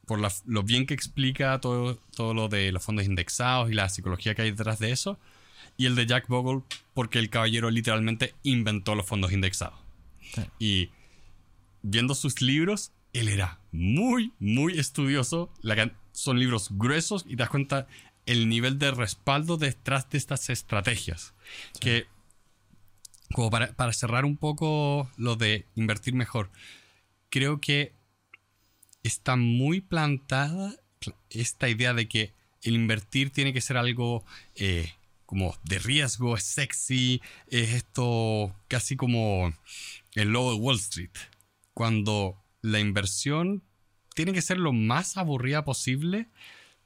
por 0.06 0.18
la- 0.18 0.32
lo 0.46 0.64
bien 0.64 0.84
que 0.86 0.94
explica 0.94 1.60
todo, 1.60 1.96
todo 2.16 2.34
lo 2.34 2.48
de 2.48 2.72
los 2.72 2.82
fondos 2.82 3.04
indexados 3.06 3.70
y 3.70 3.74
la 3.74 3.88
psicología 3.88 4.34
que 4.34 4.42
hay 4.42 4.50
detrás 4.50 4.80
de 4.80 4.90
eso. 4.90 5.16
Y 5.76 5.86
el 5.86 5.94
de 5.94 6.06
Jack 6.06 6.26
Bogle, 6.26 6.62
porque 6.92 7.20
el 7.20 7.30
caballero 7.30 7.70
literalmente 7.70 8.34
inventó 8.42 8.96
los 8.96 9.06
fondos 9.06 9.30
indexados. 9.30 9.78
Sí. 10.34 10.42
Y 10.58 10.90
viendo 11.86 12.14
sus 12.14 12.42
libros, 12.42 12.92
él 13.12 13.28
era 13.28 13.60
muy, 13.72 14.32
muy 14.38 14.78
estudioso. 14.78 15.50
La 15.62 15.92
son 16.12 16.38
libros 16.38 16.68
gruesos 16.72 17.24
y 17.26 17.30
te 17.30 17.36
das 17.36 17.50
cuenta 17.50 17.86
el 18.26 18.48
nivel 18.48 18.78
de 18.78 18.90
respaldo 18.90 19.56
detrás 19.56 20.10
de 20.10 20.18
estas 20.18 20.50
estrategias. 20.50 21.34
Que, 21.80 22.06
como 23.32 23.50
para, 23.50 23.72
para 23.72 23.92
cerrar 23.92 24.24
un 24.24 24.36
poco 24.36 25.10
lo 25.16 25.36
de 25.36 25.66
invertir 25.76 26.14
mejor, 26.14 26.50
creo 27.30 27.60
que 27.60 27.92
está 29.02 29.36
muy 29.36 29.80
plantada 29.80 30.74
esta 31.30 31.68
idea 31.68 31.94
de 31.94 32.08
que 32.08 32.32
el 32.62 32.74
invertir 32.74 33.30
tiene 33.30 33.52
que 33.52 33.60
ser 33.60 33.76
algo 33.76 34.24
eh, 34.56 34.92
como 35.24 35.56
de 35.62 35.78
riesgo, 35.78 36.36
es 36.36 36.42
sexy, 36.42 37.20
es 37.48 37.74
esto 37.74 38.54
casi 38.66 38.96
como 38.96 39.52
el 40.14 40.28
logo 40.30 40.52
de 40.52 40.58
Wall 40.58 40.76
Street. 40.76 41.10
Cuando 41.76 42.42
la 42.62 42.80
inversión 42.80 43.62
tiene 44.14 44.32
que 44.32 44.40
ser 44.40 44.56
lo 44.56 44.72
más 44.72 45.18
aburrida 45.18 45.62
posible 45.62 46.30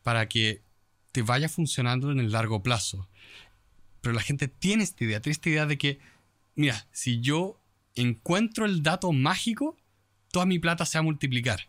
para 0.03 0.29
que 0.29 0.65
te 1.13 1.23
vaya 1.23 1.49
funcionando 1.49 2.11
en 2.11 2.19
el 2.19 2.33
largo 2.33 2.65
plazo. 2.65 3.09
Pero 4.01 4.17
la 4.17 4.21
gente 4.21 4.49
tiene 4.49 4.83
esta 4.83 5.05
idea, 5.05 5.21
tiene 5.21 5.35
esta 5.35 5.49
idea 5.49 5.67
de 5.67 5.79
que, 5.79 6.01
mira, 6.57 6.89
si 6.91 7.21
yo 7.21 7.63
encuentro 7.95 8.67
el 8.67 8.83
dato 8.83 9.13
mágico, 9.13 9.77
toda 10.33 10.45
mi 10.45 10.59
plata 10.59 10.85
se 10.85 10.99
va 10.99 11.03
a 11.03 11.05
multiplicar. 11.05 11.69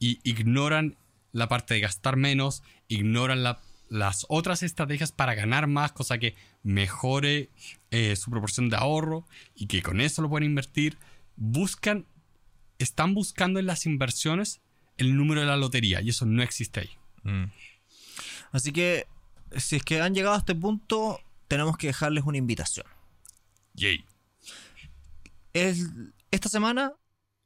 Y 0.00 0.18
ignoran 0.28 0.96
la 1.30 1.46
parte 1.46 1.74
de 1.74 1.80
gastar 1.82 2.16
menos, 2.16 2.64
ignoran 2.88 3.44
las 3.88 4.26
otras 4.28 4.64
estrategias 4.64 5.12
para 5.12 5.36
ganar 5.36 5.68
más, 5.68 5.92
cosa 5.92 6.18
que 6.18 6.34
mejore 6.64 7.50
eh, 7.92 8.16
su 8.16 8.28
proporción 8.32 8.70
de 8.70 8.76
ahorro 8.76 9.24
y 9.54 9.68
que 9.68 9.82
con 9.82 10.00
eso 10.00 10.20
lo 10.20 10.28
pueden 10.28 10.50
invertir. 10.50 10.98
Buscan, 11.36 12.06
están 12.78 13.14
buscando 13.14 13.60
en 13.60 13.66
las 13.66 13.86
inversiones 13.86 14.60
el 14.96 15.16
número 15.16 15.40
de 15.40 15.46
la 15.46 15.56
lotería 15.56 16.00
y 16.00 16.10
eso 16.10 16.26
no 16.26 16.42
existe 16.42 16.80
ahí. 16.80 16.90
Mm. 17.22 17.50
Así 18.52 18.72
que, 18.72 19.06
si 19.56 19.76
es 19.76 19.82
que 19.82 20.00
han 20.00 20.14
llegado 20.14 20.34
a 20.34 20.38
este 20.38 20.54
punto, 20.54 21.20
tenemos 21.48 21.76
que 21.76 21.88
dejarles 21.88 22.24
una 22.24 22.38
invitación. 22.38 22.86
Yay. 23.74 24.04
esta 25.52 26.48
semana, 26.48 26.92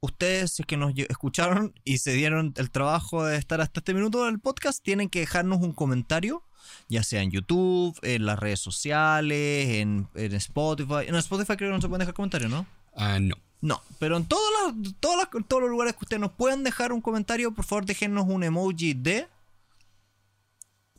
ustedes, 0.01 0.53
si 0.53 0.63
es 0.63 0.67
que 0.67 0.77
nos 0.77 0.93
escucharon 0.97 1.75
y 1.85 1.99
se 1.99 2.13
dieron 2.13 2.55
el 2.57 2.71
trabajo 2.71 3.25
de 3.25 3.37
estar 3.37 3.61
hasta 3.61 3.81
este 3.81 3.95
minuto 3.95 4.25
del 4.25 4.39
podcast, 4.39 4.83
tienen 4.83 5.09
que 5.09 5.21
dejarnos 5.21 5.61
un 5.61 5.73
comentario, 5.73 6.45
ya 6.89 7.03
sea 7.03 7.23
en 7.23 7.31
YouTube, 7.31 7.99
en 8.03 8.27
las 8.27 8.39
redes 8.39 8.61
sociales, 8.61 9.69
en, 9.69 10.09
Spotify. 10.15 11.07
En 11.07 11.17
Spotify 11.17 11.57
creo 11.57 11.71
que 11.71 11.77
no 11.77 11.81
se 11.81 11.89
pueden 11.89 12.01
dejar 12.01 12.15
comentarios, 12.15 12.51
¿no? 12.51 12.67
Ah, 12.95 13.19
no. 13.21 13.37
No, 13.63 13.83
pero 13.99 14.17
en 14.17 14.27
todos 14.27 14.43
los, 14.63 14.95
todos, 15.01 15.29
todos 15.47 15.63
los 15.63 15.71
lugares 15.71 15.95
que 15.95 16.05
ustedes 16.05 16.21
nos 16.21 16.33
puedan 16.33 16.65
dejar 16.65 16.93
un 16.93 17.01
comentario, 17.01 17.53
por 17.53 17.65
favor 17.65 17.85
déjenos 17.85 18.25
un 18.27 18.43
emoji 18.43 18.95
de... 18.95 19.29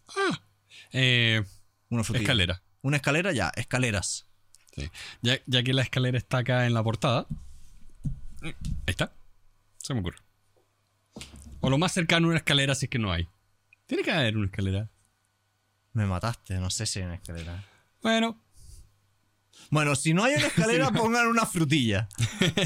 Ah, 0.09 0.41
eh, 0.91 1.43
una 1.89 2.01
escalera. 2.01 2.61
Una 2.81 2.97
escalera, 2.97 3.31
ya, 3.31 3.51
escaleras. 3.55 4.27
Sí. 4.75 4.89
Ya, 5.21 5.39
ya, 5.45 5.63
que 5.63 5.73
la 5.73 5.81
escalera 5.81 6.17
está 6.17 6.39
acá 6.39 6.65
en 6.65 6.73
la 6.73 6.83
portada. 6.83 7.27
Ahí 8.41 8.53
está. 8.85 9.11
Se 9.77 9.93
me 9.93 9.99
ocurre. 9.99 10.17
O 11.59 11.69
lo 11.69 11.77
más 11.77 11.91
cercano 11.91 12.27
a 12.27 12.29
una 12.29 12.37
escalera 12.37 12.75
si 12.75 12.85
es 12.85 12.89
que 12.89 12.99
no 12.99 13.11
hay. 13.11 13.27
Tiene 13.85 14.03
que 14.03 14.11
haber 14.11 14.37
una 14.37 14.45
escalera. 14.45 14.89
Me 15.93 16.05
mataste, 16.05 16.55
no 16.59 16.69
sé 16.69 16.85
si 16.85 16.99
hay 16.99 17.05
una 17.05 17.15
escalera. 17.15 17.63
Bueno. 18.01 18.37
Bueno, 19.69 19.95
si 19.95 20.13
no 20.13 20.23
hay 20.23 20.35
una 20.35 20.47
escalera, 20.47 20.91
pongan 20.91 21.27
una 21.27 21.45
frutilla. 21.45 22.07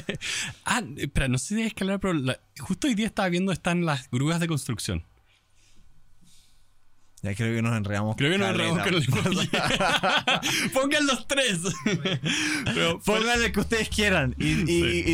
ah, 0.66 0.82
espera, 0.98 1.28
no 1.28 1.38
sé 1.38 1.56
si 1.56 1.62
hay 1.62 1.68
escalera, 1.68 2.00
pero 2.00 2.20
justo 2.60 2.88
hoy 2.88 2.96
día 2.96 3.08
estaba 3.08 3.30
viendo 3.30 3.52
están 3.52 3.86
las 3.86 4.10
grúas 4.10 4.40
de 4.40 4.48
construcción. 4.48 5.04
Ya 7.26 7.34
creo 7.34 7.56
que 7.56 7.62
nos 7.64 7.76
enredamos. 7.76 8.16
Creo 8.18 8.32
que 8.32 8.38
nos 8.38 8.50
enredamos 8.50 8.84
con 8.84 8.94
el 8.94 9.50
Pongan 10.74 11.08
los 11.08 11.28
tres. 11.28 11.60
Pongan 13.04 13.42
el 13.42 13.52
que 13.52 13.60
ustedes 13.62 13.90
quieran 13.90 14.36
y, 14.38 14.54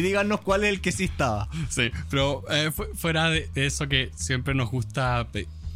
díganos 0.02 0.42
cuál 0.42 0.66
es 0.66 0.72
el 0.72 0.82
que 0.82 0.92
sí 0.92 1.06
estaba. 1.06 1.48
Sí, 1.70 1.90
pero 2.10 2.44
eh, 2.52 2.70
fuera 2.96 3.30
de, 3.30 3.50
eso 3.56 3.88
que 3.88 4.12
siempre 4.14 4.54
nos 4.54 4.70
gusta 4.70 5.26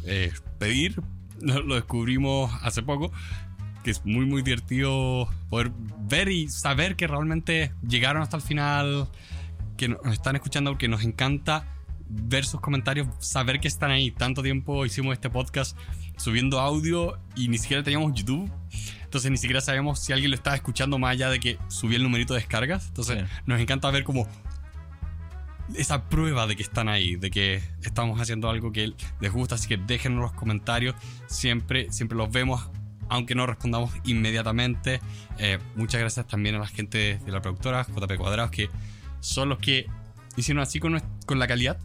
eh, 0.04 0.30
pedir, 0.58 1.00
lo, 1.40 1.74
descubrimos 1.74 2.52
hace 2.60 2.82
poco, 2.82 3.10
que 3.86 3.92
es 3.92 4.04
muy, 4.04 4.26
muy 4.26 4.42
divertido 4.42 5.28
poder 5.48 5.70
ver 6.08 6.28
y 6.28 6.48
saber 6.48 6.96
que 6.96 7.06
realmente 7.06 7.72
llegaron 7.86 8.20
hasta 8.20 8.36
el 8.36 8.42
final, 8.42 9.08
que 9.76 9.86
nos 9.86 10.12
están 10.12 10.34
escuchando, 10.34 10.72
porque 10.72 10.88
nos 10.88 11.04
encanta 11.04 11.68
ver 12.08 12.44
sus 12.44 12.60
comentarios, 12.60 13.06
saber 13.20 13.60
que 13.60 13.68
están 13.68 13.92
ahí. 13.92 14.10
Tanto 14.10 14.42
tiempo 14.42 14.84
hicimos 14.84 15.12
este 15.12 15.30
podcast 15.30 15.78
subiendo 16.16 16.58
audio 16.58 17.16
y 17.36 17.46
ni 17.46 17.58
siquiera 17.58 17.84
teníamos 17.84 18.12
YouTube. 18.14 18.50
Entonces 19.04 19.30
ni 19.30 19.36
siquiera 19.36 19.60
sabíamos 19.60 20.00
si 20.00 20.12
alguien 20.12 20.32
lo 20.32 20.34
estaba 20.34 20.56
escuchando 20.56 20.98
más 20.98 21.12
allá 21.12 21.30
de 21.30 21.38
que 21.38 21.56
subía 21.68 21.98
el 21.98 22.02
numerito 22.02 22.34
de 22.34 22.40
descargas. 22.40 22.88
Entonces 22.88 23.22
nos 23.46 23.60
encanta 23.60 23.88
ver 23.92 24.02
como 24.02 24.26
esa 25.76 26.08
prueba 26.08 26.48
de 26.48 26.56
que 26.56 26.64
están 26.64 26.88
ahí, 26.88 27.14
de 27.14 27.30
que 27.30 27.62
estamos 27.82 28.20
haciendo 28.20 28.50
algo 28.50 28.72
que 28.72 28.94
les 29.20 29.32
gusta. 29.32 29.54
Así 29.54 29.68
que 29.68 29.76
déjenos 29.76 30.22
los 30.22 30.32
comentarios. 30.32 30.96
Siempre, 31.28 31.92
siempre 31.92 32.18
los 32.18 32.32
vemos, 32.32 32.68
aunque 33.08 33.34
no 33.34 33.46
respondamos 33.46 33.92
inmediatamente. 34.04 35.00
Eh, 35.38 35.58
muchas 35.74 36.00
gracias 36.00 36.26
también 36.26 36.54
a 36.54 36.58
la 36.58 36.66
gente 36.66 37.18
de 37.24 37.32
la 37.32 37.40
productora, 37.40 37.86
JP 37.86 38.16
Cuadrados, 38.16 38.50
que 38.50 38.68
son 39.20 39.48
los 39.48 39.58
que 39.58 39.86
hicieron 40.36 40.62
así 40.62 40.80
con, 40.80 41.00
con 41.26 41.38
la 41.38 41.46
calidad. 41.46 41.78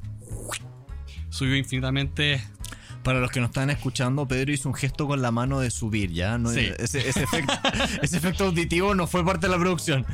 Subió 1.29 1.55
infinitamente 1.55 2.41
para 3.03 3.19
los 3.19 3.31
que 3.31 3.39
nos 3.39 3.49
están 3.49 3.69
escuchando, 3.69 4.27
Pedro 4.27 4.51
hizo 4.51 4.69
un 4.69 4.75
gesto 4.75 5.07
con 5.07 5.21
la 5.21 5.31
mano 5.31 5.59
de 5.59 5.71
subir, 5.71 6.11
¿ya? 6.11 6.35
ese, 6.79 7.09
efecto, 7.09 8.45
auditivo 8.45 8.93
no 8.95 9.07
fue 9.07 9.25
parte 9.25 9.47
de 9.47 9.53
la 9.53 9.59
producción. 9.59 10.05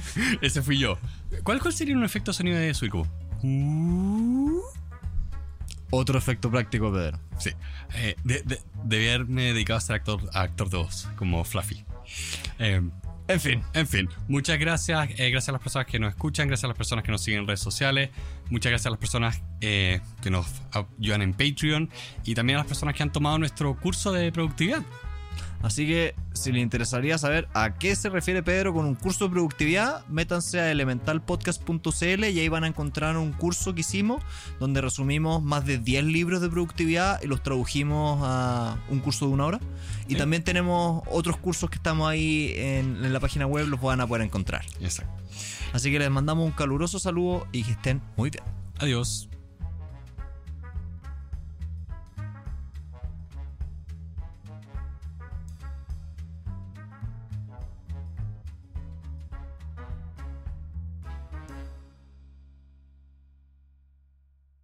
Ese 0.42 0.62
fui 0.62 0.78
yo. 0.78 0.98
¿Cuál, 1.44 1.60
cuál 1.60 1.74
sería 1.74 1.96
un 1.96 2.04
efecto 2.04 2.32
sonido 2.34 2.58
de 2.58 2.74
Suico? 2.74 3.08
Uh. 3.44 4.47
Otro 5.90 6.18
efecto 6.18 6.52
práctico, 6.52 6.92
Pedro. 6.92 7.20
Sí. 7.38 7.52
Eh, 7.96 8.16
de, 8.24 8.60
haberme 8.98 9.54
dedicado 9.54 9.78
a 9.78 9.82
ser 9.82 9.96
actor, 9.96 10.22
actor 10.34 10.70
de 10.70 10.78
voz, 10.78 11.08
como 11.16 11.44
Fluffy. 11.44 11.86
Eh, 12.60 12.82
en 13.28 13.42
fin, 13.42 13.62
en 13.74 13.88
fin. 13.88 14.10
Muchas 14.28 14.58
gracias. 14.58 15.10
Eh, 15.18 15.30
gracias 15.30 15.50
a 15.50 15.52
las 15.52 15.62
personas 15.62 15.88
que 15.88 16.00
nos 16.00 16.12
escuchan, 16.12 16.48
gracias 16.48 16.64
a 16.64 16.68
las 16.70 16.78
personas 16.78 17.04
que 17.04 17.12
nos 17.12 17.22
siguen 17.22 17.42
en 17.42 17.48
redes 17.48 17.60
sociales, 17.60 18.10
muchas 18.50 18.70
gracias 18.70 18.88
a 18.88 18.90
las 18.92 19.00
personas 19.00 19.42
eh, 19.60 20.00
que 20.22 20.30
nos 20.30 20.48
ayudan 20.72 21.22
en 21.22 21.34
Patreon 21.34 21.90
y 22.24 22.36
también 22.36 22.58
a 22.58 22.60
las 22.62 22.68
personas 22.68 22.96
que 22.96 23.04
han 23.04 23.12
tomado 23.12 23.38
nuestro 23.38 23.76
curso 23.78 24.14
de 24.14 24.32
productividad. 24.32 24.84
Así 25.62 25.88
que 25.88 26.16
si 26.34 26.52
les 26.52 26.62
interesaría 26.62 27.18
saber 27.18 27.48
a 27.54 27.76
qué 27.76 27.96
se 27.96 28.10
refiere 28.10 28.44
Pedro 28.44 28.74
con 28.74 28.86
un 28.86 28.96
curso 28.96 29.26
de 29.26 29.32
productividad, 29.32 30.06
métanse 30.08 30.60
a 30.60 30.72
elementalpodcast.cl 30.72 32.26
y 32.26 32.40
ahí 32.40 32.48
van 32.48 32.64
a 32.64 32.68
encontrar 32.68 33.18
un 33.18 33.34
curso 33.34 33.74
que 33.74 33.82
hicimos 33.82 34.24
donde 34.60 34.82
resumimos 34.82 35.42
más 35.42 35.66
de 35.66 35.78
10 35.78 36.06
libros 36.06 36.42
de 36.42 36.50
productividad 36.50 37.22
y 37.24 37.28
los 37.28 37.42
tradujimos 37.42 38.20
a 38.24 38.78
un 38.90 39.00
curso 39.00 39.28
de 39.28 39.34
una 39.34 39.46
hora. 39.46 39.60
Y 40.08 40.16
también 40.16 40.44
tenemos 40.44 41.04
otros 41.12 41.38
cursos 41.38 41.70
que 41.70 41.78
estamos 41.78 42.10
ahí 42.10 42.54
en, 42.56 43.04
en 43.04 43.12
la 43.12 43.20
página 43.20 43.46
web, 43.46 43.68
los 43.68 43.82
van 43.82 44.00
a 44.00 44.08
poder 44.08 44.24
encontrar. 44.24 44.64
Exacto. 44.80 45.12
Así 45.74 45.92
que 45.92 46.00
les 46.00 46.10
mandamos 46.10 46.46
un 46.46 46.52
caluroso 46.52 47.00
saludo 47.00 47.48
y 47.52 47.64
que 47.64 47.72
estén 47.72 48.02
muy 48.16 48.30
bien. 48.30 48.44
Adiós. 48.80 49.28